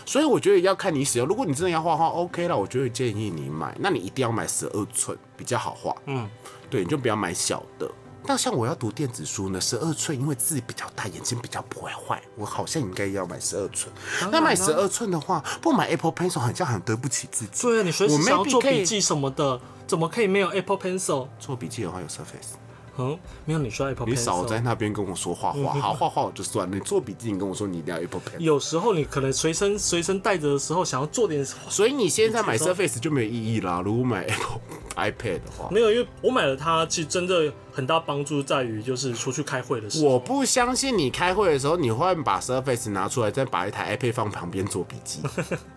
[0.07, 1.27] 所以我觉得要看你使用。
[1.27, 3.77] 如果你真的要画画，OK 了，我就会建议你买。
[3.81, 5.95] 那你一定要买十二寸比较好画。
[6.07, 6.27] 嗯，
[6.71, 7.91] 对，你就不要买小的。
[8.29, 13.93] 那像我要读电子书呢，十二寸，因为字比较大，眼睛比较不会坏，我好像应该要买十二寸。
[14.33, 17.63] 那买十二寸的话，不买 Apple Pencil 好像很对不起自己。
[17.63, 21.29] 对啊，你随时想要做笔记什么的，怎么可以没有 Apple Pencil？
[21.39, 22.55] 做笔记的话有 Surface。
[22.99, 26.75] 嗯，没有你说 Apple，你少在那边跟我说画画，好画画我就算了。
[26.75, 28.39] 你做笔记，你跟我说你一定要 Apple Pen。
[28.39, 33.81] 有时候你可能随身随身带着的时候，想要做点，所以你现在买 Surface 就没有意义啦。
[33.85, 34.61] 如果买 Apple
[34.97, 40.13] iPad 的话，没有，因为我买了它，其实真的很大帮助在于就是出去开会的时候。
[40.13, 45.21] 我不相信你开会的时候你会把 Surface 拿出来，再把一台 iPad 放旁边做笔记。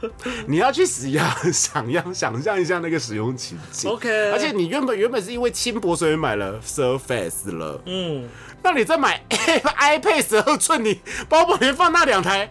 [0.46, 3.90] 你要去使用，想要想象一下那个使用情景。
[3.90, 8.28] OK，而且你原本原本是因为轻薄所以买了 Surface 了，嗯，
[8.62, 12.50] 那你再买 iPad 十二寸，你包包里面放那两台，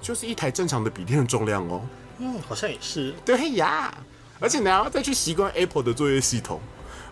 [0.00, 1.82] 就是一台正常的笔电的重量哦。
[2.18, 3.12] 嗯，好像也是。
[3.24, 3.92] 对呀，
[4.40, 6.60] 而且你要再去习惯 Apple 的作业系统，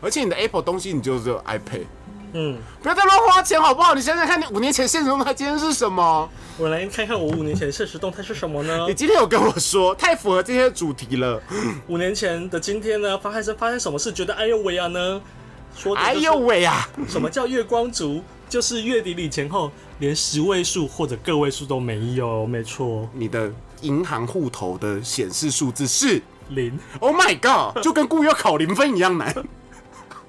[0.01, 1.87] 而且你的 Apple 东西你就只有 iPad。
[2.33, 3.95] 嗯，不要再乱花钱好不好？
[3.95, 6.29] 你想想看，你五年前现实动态今天是什么？
[6.59, 8.87] 我来看看我五年前的现实动态是什么呢？
[8.89, 11.41] 你今天有跟我说，太符合今天的主题了。
[11.89, 14.13] 五年前的今天呢，发生发生什么事？
[14.13, 15.21] 觉得哎呦喂啊呢？
[15.75, 16.87] 说哎呦喂啊！
[17.09, 18.23] 什么叫月光族？
[18.49, 19.71] 就是月底里前后
[20.01, 22.47] 连十位数或者个位数都没有。
[22.47, 26.21] 没错，你的银行户头的显示数字是
[26.51, 26.79] 零。
[27.01, 27.83] Oh my god！
[27.83, 29.35] 就跟故意要考零分一样难。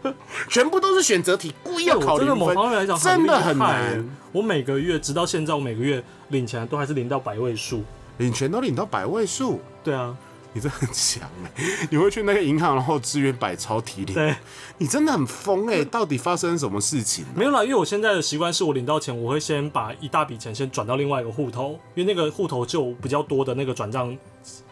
[0.50, 2.38] 全部都是选择题，故意要考零分。
[2.38, 4.06] 某方面来讲，真的很难。
[4.32, 7.84] 我每个月直到现在，我每个月领钱都还是领到百位数，
[8.18, 9.60] 领钱都领到百位数。
[9.84, 10.16] 对啊，
[10.54, 11.52] 你这很强哎！
[11.92, 14.14] 你会去那个银行，然后支援百超提领。
[14.16, 14.36] 对，
[14.78, 15.84] 你真的很疯哎！
[15.86, 17.26] 到底发生什么事情？
[17.36, 24.18] 没有啦，因为我现在的习惯是我领到钱，我会先把一大笔钱先转到另外一个户头，因为那个户头就比较多的那个转账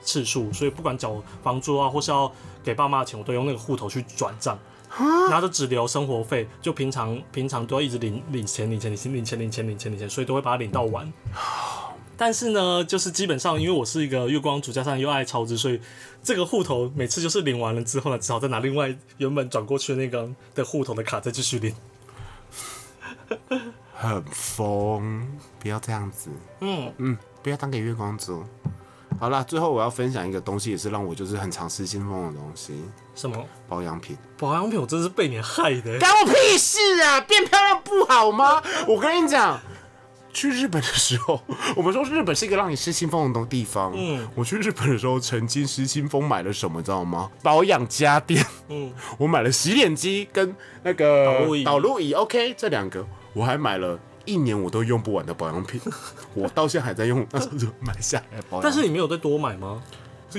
[0.01, 2.31] 次数，所以不管缴房租啊，或是要
[2.63, 4.57] 给爸妈的钱，我都用那个户头去转账。
[5.29, 11.11] 拿着只留生活费，就平常平常都要一直领领钱领钱领钱领钱领钱领钱领钱，所以都会把它领到完。
[12.17, 15.79] 但是呢，就是基本上因为我是一个月光族，加上又爱超支，所以
[16.21, 21.73] 这个户头每次就是领完了之后呢，只好再拿另外原本转过去的那个的户头的卡再继续领。
[23.95, 25.27] 很疯，
[25.59, 26.29] 不要这样子。
[26.59, 28.43] 嗯嗯，不要当给月光族。
[29.19, 32.73] 好了，最后我要分享一个东西，也是让我就是很常失心疯的东西。
[33.13, 33.37] 什么？
[33.67, 34.17] 保养品。
[34.37, 35.99] 保养品，我真是被你害的。
[35.99, 37.21] 干我屁事啊！
[37.21, 38.61] 变漂亮不好吗？
[38.87, 39.59] 我跟你讲，
[40.33, 41.39] 去日本的时候，
[41.75, 43.93] 我们说日本是一个让你失心疯的地方。
[43.95, 44.27] 嗯。
[44.33, 47.29] 我去日本的时候，曾经失心疯买了什么，知道吗？
[47.43, 48.43] 保养家电。
[48.69, 48.91] 嗯。
[49.19, 51.25] 我买了洗脸机跟那个
[51.63, 53.99] 导入仪，OK，这两个，我还买了。
[54.31, 55.79] 一年我都用不完的保养品，
[56.33, 58.63] 我到现在还在用，那时候就买下来保养。
[58.63, 59.81] 但是你没有再多买吗？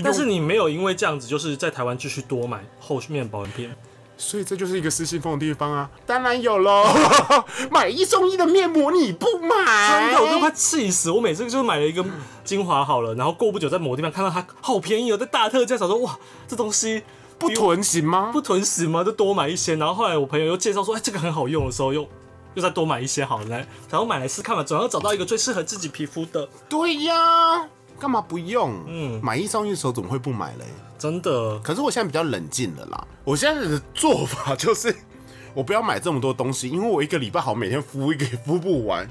[0.03, 3.71] 但是你没有因为这样子，就是在台湾继续多买后面保养品，
[4.17, 5.91] 所以这就是一个失心疯的地方啊！
[6.07, 6.87] 当然有喽，
[7.71, 11.11] 买一送一的面膜你不买，真的我都快气死！
[11.11, 12.03] 我每次就是买了一个
[12.43, 16.19] 精华好了，然后过不久在某个地方看到它好便宜哦，在大特价，想说哇，
[16.49, 17.03] 这东西
[17.39, 18.31] 不囤行吗？
[18.33, 19.05] 不囤行吗？
[19.05, 19.77] 就多买一些。
[19.77, 22.09] 然后后来我朋友又介绍说，哎，这个很好用的时候又。
[22.55, 23.57] 又再多买一些好了，
[23.91, 26.49] 然后买来试看嘛，总要找到一个最适合自己皮肤的。
[26.69, 28.75] 对呀，干嘛不用？
[28.87, 30.65] 嗯，买一送一的时候怎么会不买嘞？
[30.99, 31.59] 真的。
[31.61, 34.95] 可是我现在比较冷静了啦，我现在的做法就是，
[35.55, 39.09] 我不要买这么多东西，因为我一个礼拜好每天敷一个也 敷不完，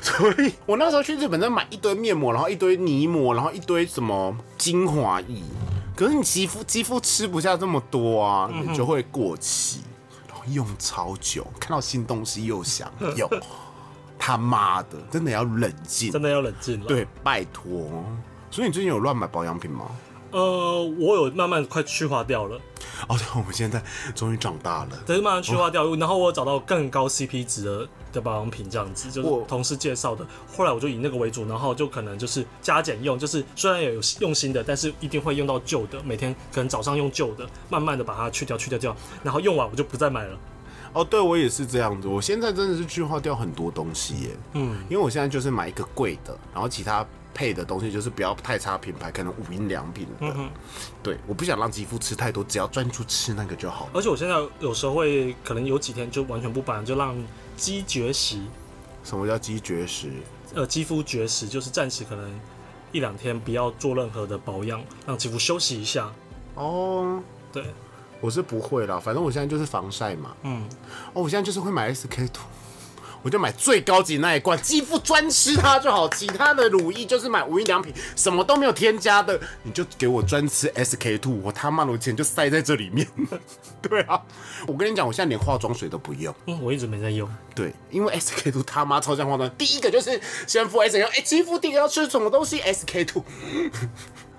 [0.00, 5.42] 所以我那时候去日本在买一堆面膜，然后一堆泥膜，然后一堆什么精华液，
[5.96, 9.80] 可是你肌肤肌肤吃不下这么多啊，你就会过期。
[10.52, 13.28] 用超久，看到新东西又想用，
[14.18, 16.86] 他妈的，真的要冷静，真的要冷静了。
[16.86, 18.04] 对，拜托。
[18.50, 19.86] 所以你最近有乱买保养品吗？
[20.30, 22.60] 呃，我有慢慢快去化掉了。
[23.06, 23.82] 哦，对，我们现在
[24.14, 25.94] 终于长大了，对，慢慢去化掉。
[25.96, 30.26] 然后我找到更高 CP 值的的保养品，这样子就是同事介绍的。
[30.56, 36.02] 后来我就以那个为主，然后就可能就是加减用，就是虽然也有用新的，但是一定会用到旧的。
[36.02, 40.36] 每天可能早上用旧的，慢慢的把它去掉，去掉掉，然后用完我就不再买了。
[40.92, 42.08] 哦，对我也是这样子。
[42.08, 44.30] 我现在真的是去化掉很多东西耶。
[44.54, 47.06] 嗯，因为我现在就是买一个贵的，然后其他。
[47.38, 50.12] 配的东西就是不要太差品牌，可能无印良品的。
[50.22, 50.50] 嗯哼，
[51.04, 53.88] 对，我不想让肌肤吃太多，只要专注吃那个就好。
[53.94, 57.16] 而且我现在有时候会，可能有几天就完全不保就让
[57.56, 58.40] 肌绝食。
[59.04, 60.10] 什么叫肌绝食？
[60.52, 62.40] 呃，肌肤绝食就是暂时可能
[62.90, 66.12] 一两天不要做任何的保养，让肌肤休息一下。
[66.56, 67.22] 哦，
[67.52, 67.62] 对，
[68.20, 70.34] 我是不会啦，反正我现在就是防晒嘛。
[70.42, 70.66] 嗯，
[71.14, 72.42] 哦，我现在就是会买 SK two。
[73.22, 76.08] 我就买最高级那一罐，肌肤专吃它就好。
[76.10, 83.06] 其他的乳液就是买无印良品，什么都没有添加的，你就给我专吃 SK two，我他妈的钱就塞在这里面。
[83.82, 84.20] 对啊，
[84.66, 86.34] 我跟你讲，我现在连化妆水都不用。
[86.46, 87.28] 嗯，我一直没在用。
[87.54, 93.24] 对，因为 SK two 他妈超像化妆，第一个就是先敷 SK，哎，肌肤第一个要吃什么东西？SK two。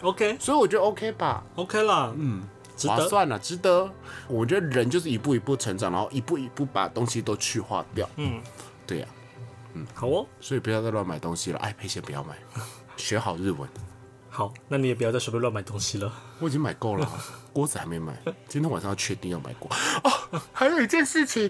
[0.01, 2.43] OK， 所以我觉得 OK 吧？OK 啦，嗯，
[2.87, 3.89] 划算了，值得。
[4.27, 8.09] 我觉得人就是一步一步成长，然后一步一步把东西都去化掉。
[8.15, 8.41] 嗯。
[8.89, 9.07] 对呀，
[9.75, 11.59] 嗯，好哦，所以不要再乱买东西了。
[11.59, 12.35] 哎，赔钱不要买，
[12.97, 13.69] 学好日文。
[14.31, 16.11] 好，那你也不要再随便乱买东西了。
[16.39, 17.07] 我已经买够了，
[17.53, 19.69] 锅子还没买，今天晚上要确定要买锅。
[20.03, 21.47] 哦，还有一件事情，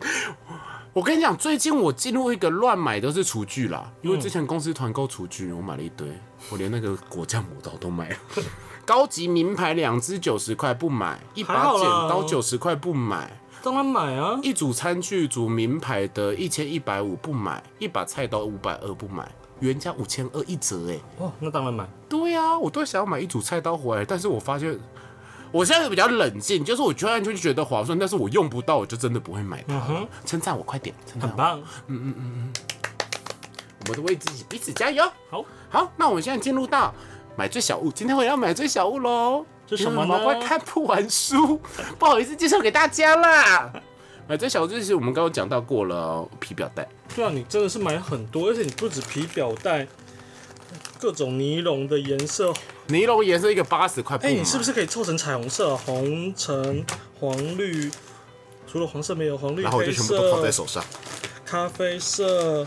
[0.92, 6.06] 我跟你讲，最近我进入一个乱买都是厨具啦，因为之前公司团购厨具，我买了一堆，
[6.50, 8.18] 我连那个果酱磨刀都买了。
[8.86, 13.32] 高级名牌两支九十块不买，一把剪刀九十块不买。
[13.62, 14.40] 当然买啊！
[14.42, 19.30] 一组餐具组名牌的，一千一百五不买；一把菜刀五百二不买，
[19.60, 21.00] 原价五千二一折哎！
[21.18, 21.86] 哦，那当然买。
[22.08, 24.80] 对呀，我都想要买一组菜刀回来，但是我发现
[25.52, 29.82] 我现在比较冷静，就是我居然就觉得划算，但是我用不到，我就真的不会买它。
[30.26, 31.60] 称赞我快点，很棒！
[31.88, 32.54] 嗯嗯嗯嗯，
[33.82, 35.04] 我们都为自己彼此加油。
[35.30, 36.94] 好，好，那我们现在进入到
[37.36, 39.46] 买最小物，今天我要买最小物喽。
[39.70, 40.24] 这什么呢？
[40.24, 41.62] 快看不完书，
[42.00, 43.72] 不好意思介绍给大家啦。
[44.28, 46.88] 买这小这些我们刚刚讲到过了，皮表带。
[47.16, 49.88] 对啊，你真的是买很多，而且你不止皮表带，
[51.00, 52.54] 各种尼龙的颜色。
[52.88, 54.18] 尼龙颜色一个八十块。
[54.22, 55.78] 哎，你是不是可以凑成彩虹色？
[55.78, 56.84] 红、橙、
[57.20, 57.92] 黄、绿，
[58.72, 59.62] 除了黄色没有黄绿。
[59.62, 60.84] 然后我就全部都套在手上。
[61.46, 62.66] 咖啡色，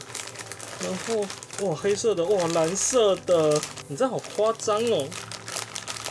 [0.80, 1.24] 然后
[1.66, 5.08] 哇黑色的，哇蓝色的，你这好夸张哦。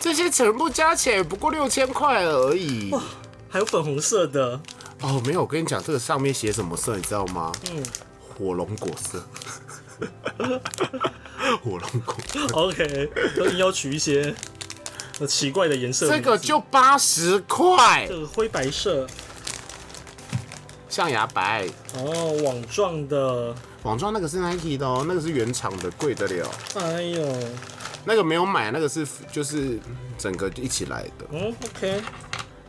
[0.01, 2.89] 这些全部加起来不过六千块而已。
[2.91, 2.99] 哇，
[3.47, 4.59] 还有粉红色的
[5.01, 7.51] 哦，没有，我跟你讲，这个上面写什么色，你知道吗？
[7.71, 7.83] 嗯，
[8.35, 9.23] 火龙果色。
[11.63, 12.15] 火龙果。
[12.53, 14.33] OK，都硬要取一些
[15.27, 16.09] 奇怪的颜色。
[16.09, 18.07] 这个就八十块。
[18.07, 19.05] 这个灰白色，
[20.89, 21.67] 象牙白。
[21.95, 23.55] 哦，网状的。
[23.83, 26.49] 网状那个是 Nike 的哦，那个是原厂的，贵得了。
[26.75, 27.21] 哎呦。
[28.05, 29.79] 那个没有买，那个是就是
[30.17, 31.25] 整个一起来的。
[31.31, 32.01] 嗯，OK。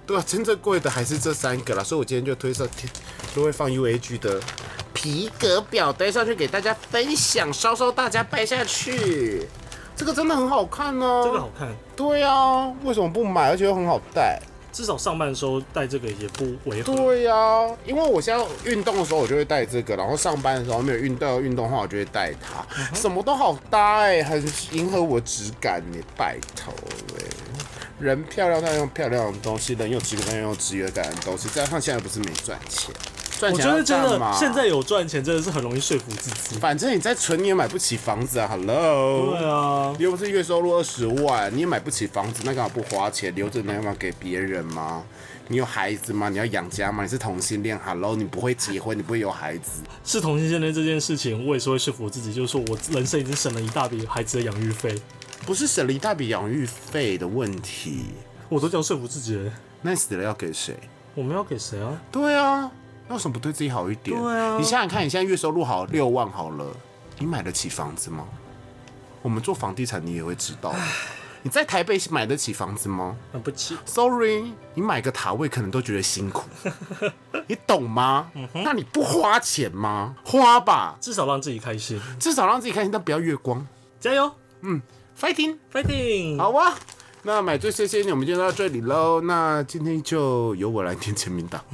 [0.04, 2.66] 对啊，真正贵的还是这三个啦，所以我今天就推上，
[3.34, 4.40] 就会放 UAG 的
[4.92, 9.46] 皮革表带上去给大家分享，稍稍大家拜下去。
[9.94, 11.22] 这个真的很好看哦。
[11.24, 11.68] 这个好看。
[11.94, 13.48] 对啊，为什么不买？
[13.50, 14.42] 而且又很好戴。
[14.72, 16.94] 至少上班的时候戴这个也不违和。
[16.94, 24.42] 对呀，因为我现在运动的时候我就会戴这个，然后上班的时候没有运动运动的话我就会戴它，什么都好搭哎，很
[24.72, 26.72] 迎合我质感你拜托
[27.16, 27.22] 哎，
[28.00, 32.92] 人漂亮要用漂亮的东西，人有质感要用质感的东西，加上现在不是没赚钱。
[33.44, 36.60] 我觉得真的，现在有赚钱真的是很容易说服自己。
[36.60, 39.36] 反正你在存，你也买不起房子啊，Hello。
[39.36, 45.02] 对啊，又不是月收入二十万，你也买不起房子，那干嘛不花钱留着，那要给别人吗？
[45.48, 46.28] 你有孩子吗？
[46.28, 47.02] 你要养家吗？
[47.02, 49.82] 你是同性恋，Hello，你不会结婚，你不会有孩子。
[50.04, 54.94] 是同性恋这件事情，我也是会说服自己，就是说我人生已经省了一大笔孩子的养育费，
[55.44, 58.06] 不是省了一大笔养育费的问题，
[58.48, 59.38] 我都这样说服自己。
[59.82, 60.74] 那你死了要给谁？
[61.14, 62.00] 我们要给谁啊？
[62.10, 62.70] 对啊。
[63.08, 64.18] 那为什么不对自己好一点？
[64.18, 66.66] 对啊，你想想看，你现在月收入好六万好了，
[67.18, 68.24] 你买得起房子吗？
[69.22, 70.74] 我们做房地产，你也会知道，
[71.42, 73.16] 你在台北买得起房子吗？
[73.32, 73.76] 买不起。
[73.84, 76.44] Sorry，你买个塔位可能都觉得辛苦，
[77.46, 78.30] 你懂吗？
[78.52, 80.14] 那你不花钱吗？
[80.24, 83.66] 花吧，至少让自己开心，至少让自己开心，但不要月光。
[84.00, 84.30] 加油，
[84.62, 84.82] 嗯
[85.18, 86.76] ，Fighting，Fighting，好啊。
[87.24, 89.20] 那买最谢谢你，我们就到这里喽。
[89.20, 91.64] 那今天就由我来填签名档。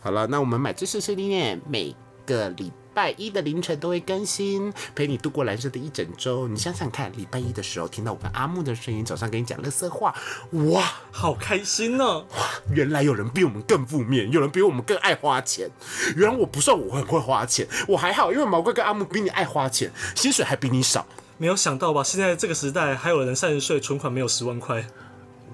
[0.00, 6.46] 好了，那我们买最碎碎念，每个礼拜一的凌晨都会更新，陪你度过蓝色的一整周。
[6.46, 10.14] 你想想看，礼拜一的时候听到我跟阿木的声音，早上跟你讲乐色话，
[10.50, 12.18] 哇，好开心呢！
[12.18, 12.26] 哇，
[12.74, 15.70] 原来有人比我们更负面，有人比我们更爱花钱。
[16.14, 21.06] 原来我不算我很会花钱，我还好，因为毛怪跟阿木比你爱花钱，薪水还比你少。
[21.38, 22.04] 没有想到吧？
[22.04, 24.84] 现在这个时代，还有人三十岁存款没有十万块。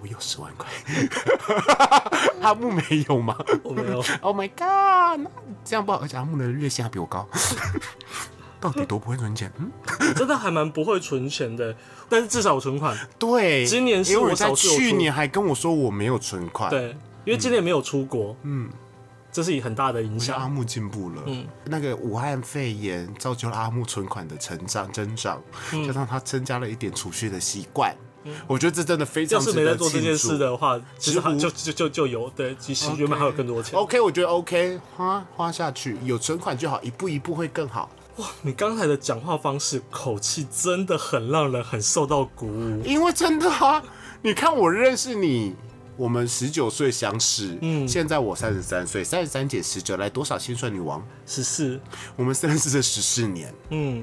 [0.00, 0.68] 我有十万块，
[2.42, 3.36] 阿木没有吗？
[3.62, 4.02] 我没有。
[4.20, 5.26] Oh my god！
[5.64, 7.28] 这样不好，而且阿木的月薪还比我高。
[8.58, 9.52] 到底多不会存钱？
[9.58, 9.70] 嗯，
[10.14, 11.74] 真的还蛮不会存钱的，
[12.08, 12.96] 但是至少有存款。
[13.18, 16.70] 对，今年是我在去年还跟我说我没有存款。
[16.70, 18.34] 对，因为今年没有出国。
[18.42, 18.68] 嗯，
[19.30, 20.36] 这是很大的影响。
[20.38, 21.22] 阿木进步了。
[21.26, 25.40] 嗯，那个武汉肺炎造就了阿木存款的成长增长，
[25.86, 27.94] 加上他增加了一点储蓄的习惯。
[28.46, 29.38] 我觉得这真的非常。
[29.38, 33.78] 要是没在做这件事的话，其实就就就就有对，其实原本还有更多钱。
[33.78, 37.90] OK，我觉得 OK，花花下去，有存款就好，一步一步会更好。
[38.16, 42.82] 哇，你刚才的讲话方式、口气真的很让人很受到鼓舞。
[42.84, 43.82] 因为真的啊，
[44.22, 45.54] 你看我认识你，
[45.98, 50.38] 我们十九岁相识，嗯，现在我三十三岁，三十三减十九来多少？
[50.38, 51.78] 心算女王十四，
[52.16, 54.02] 我们认识这十四年，嗯，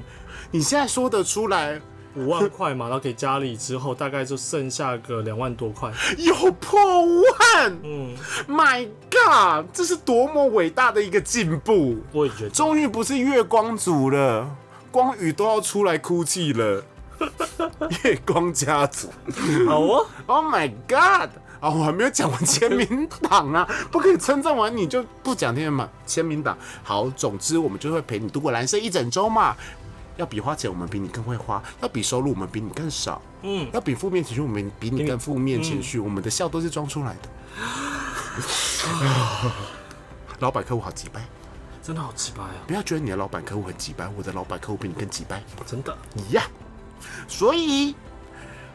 [0.52, 1.80] 你现在说得出来？
[2.16, 7.78] 五万块嘛，然后给家里之后，大概就剩下个两万多块，有破万。
[7.82, 8.14] 嗯
[8.48, 11.98] ，My God，这是多么伟大的一个进步！
[12.12, 14.48] 我也觉得，终于不是月光族了，
[14.90, 16.84] 光宇都要出来哭泣了。
[18.04, 19.08] 月光家族，
[19.66, 20.06] 好哦。
[20.26, 25.88] Oh my God，啊，我还没有讲完签名档啊， 不可以称赞完你就不讲天嘛？
[26.04, 29.56] 签名档好，总之我们就会陪你度过蓝色一整周嘛。
[30.16, 33.20] 要比花钱，我们比你更会花；要比收入，我们比你更少。
[33.42, 35.98] 嗯，要比负面情绪，我们比你更负面情绪。
[35.98, 37.28] 我们的笑都是装出来的。
[40.40, 41.24] 老板客户好几掰，
[41.82, 42.54] 真的好几掰啊！
[42.66, 46.44] 不要觉得你的老板客户很几掰，我的老板客户比你更几掰，真的一样。
[47.28, 47.94] 所以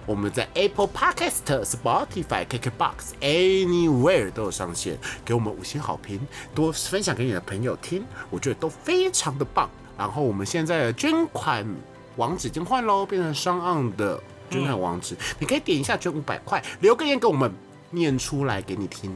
[0.06, 6.26] 我们在 Apple Podcast、Spotify、KKBox、Anywhere 都有上线，给我们五星好评，
[6.56, 9.70] 多分享给你的朋友听，我觉得都非常的棒。
[10.00, 11.68] 然后我们现在的捐款
[12.16, 14.18] 网址已经换喽，变成商岸的
[14.50, 17.52] 捐款网址，你可以点一下捐五百块，留个言给我们
[17.90, 19.12] 念出来给你听。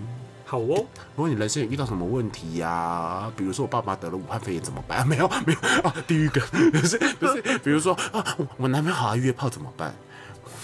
[0.45, 5.07] 好哦，如果你人生遇到什么问题呀，比如说我爸爸得了武汉肺炎怎么办？
[5.07, 9.95] 没有没有啊，地狱梗不是不是，比如说啊，我男朋友好爱约炮怎么办？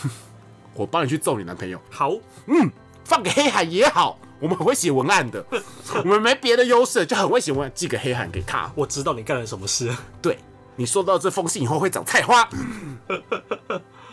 [0.75, 1.79] 我帮你去揍你男朋友。
[1.89, 2.11] 好，
[2.47, 2.69] 嗯，
[3.05, 4.19] 放个黑海也好。
[4.39, 5.43] 我们很会写文案的，
[6.03, 8.71] 我们没别的优势，就很会写文案，寄个黑函给他。
[8.75, 9.93] 我知道你干了什么事。
[10.21, 10.37] 对，
[10.75, 12.47] 你收到这封信以后会长菜花。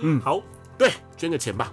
[0.00, 0.42] 嗯， 好，
[0.76, 1.72] 对，捐个钱吧。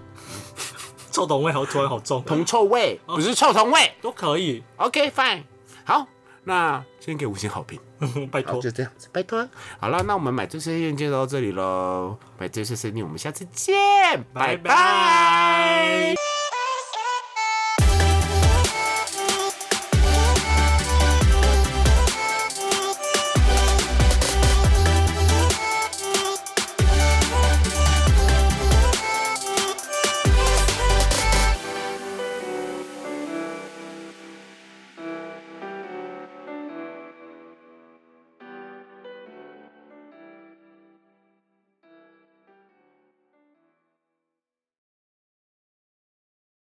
[1.10, 4.62] 臭同味好，突然好重，铜臭味 不是臭同味都可以。
[4.76, 5.44] OK，fine。
[5.84, 6.06] 好，
[6.42, 7.78] 那先给五星好评，
[8.32, 9.48] 拜托，就这样子，拜托。
[9.78, 12.18] 好了，那我们买这些链接到这里喽。
[12.38, 13.74] 买这些声音，我们下次见，
[14.32, 16.14] 拜拜。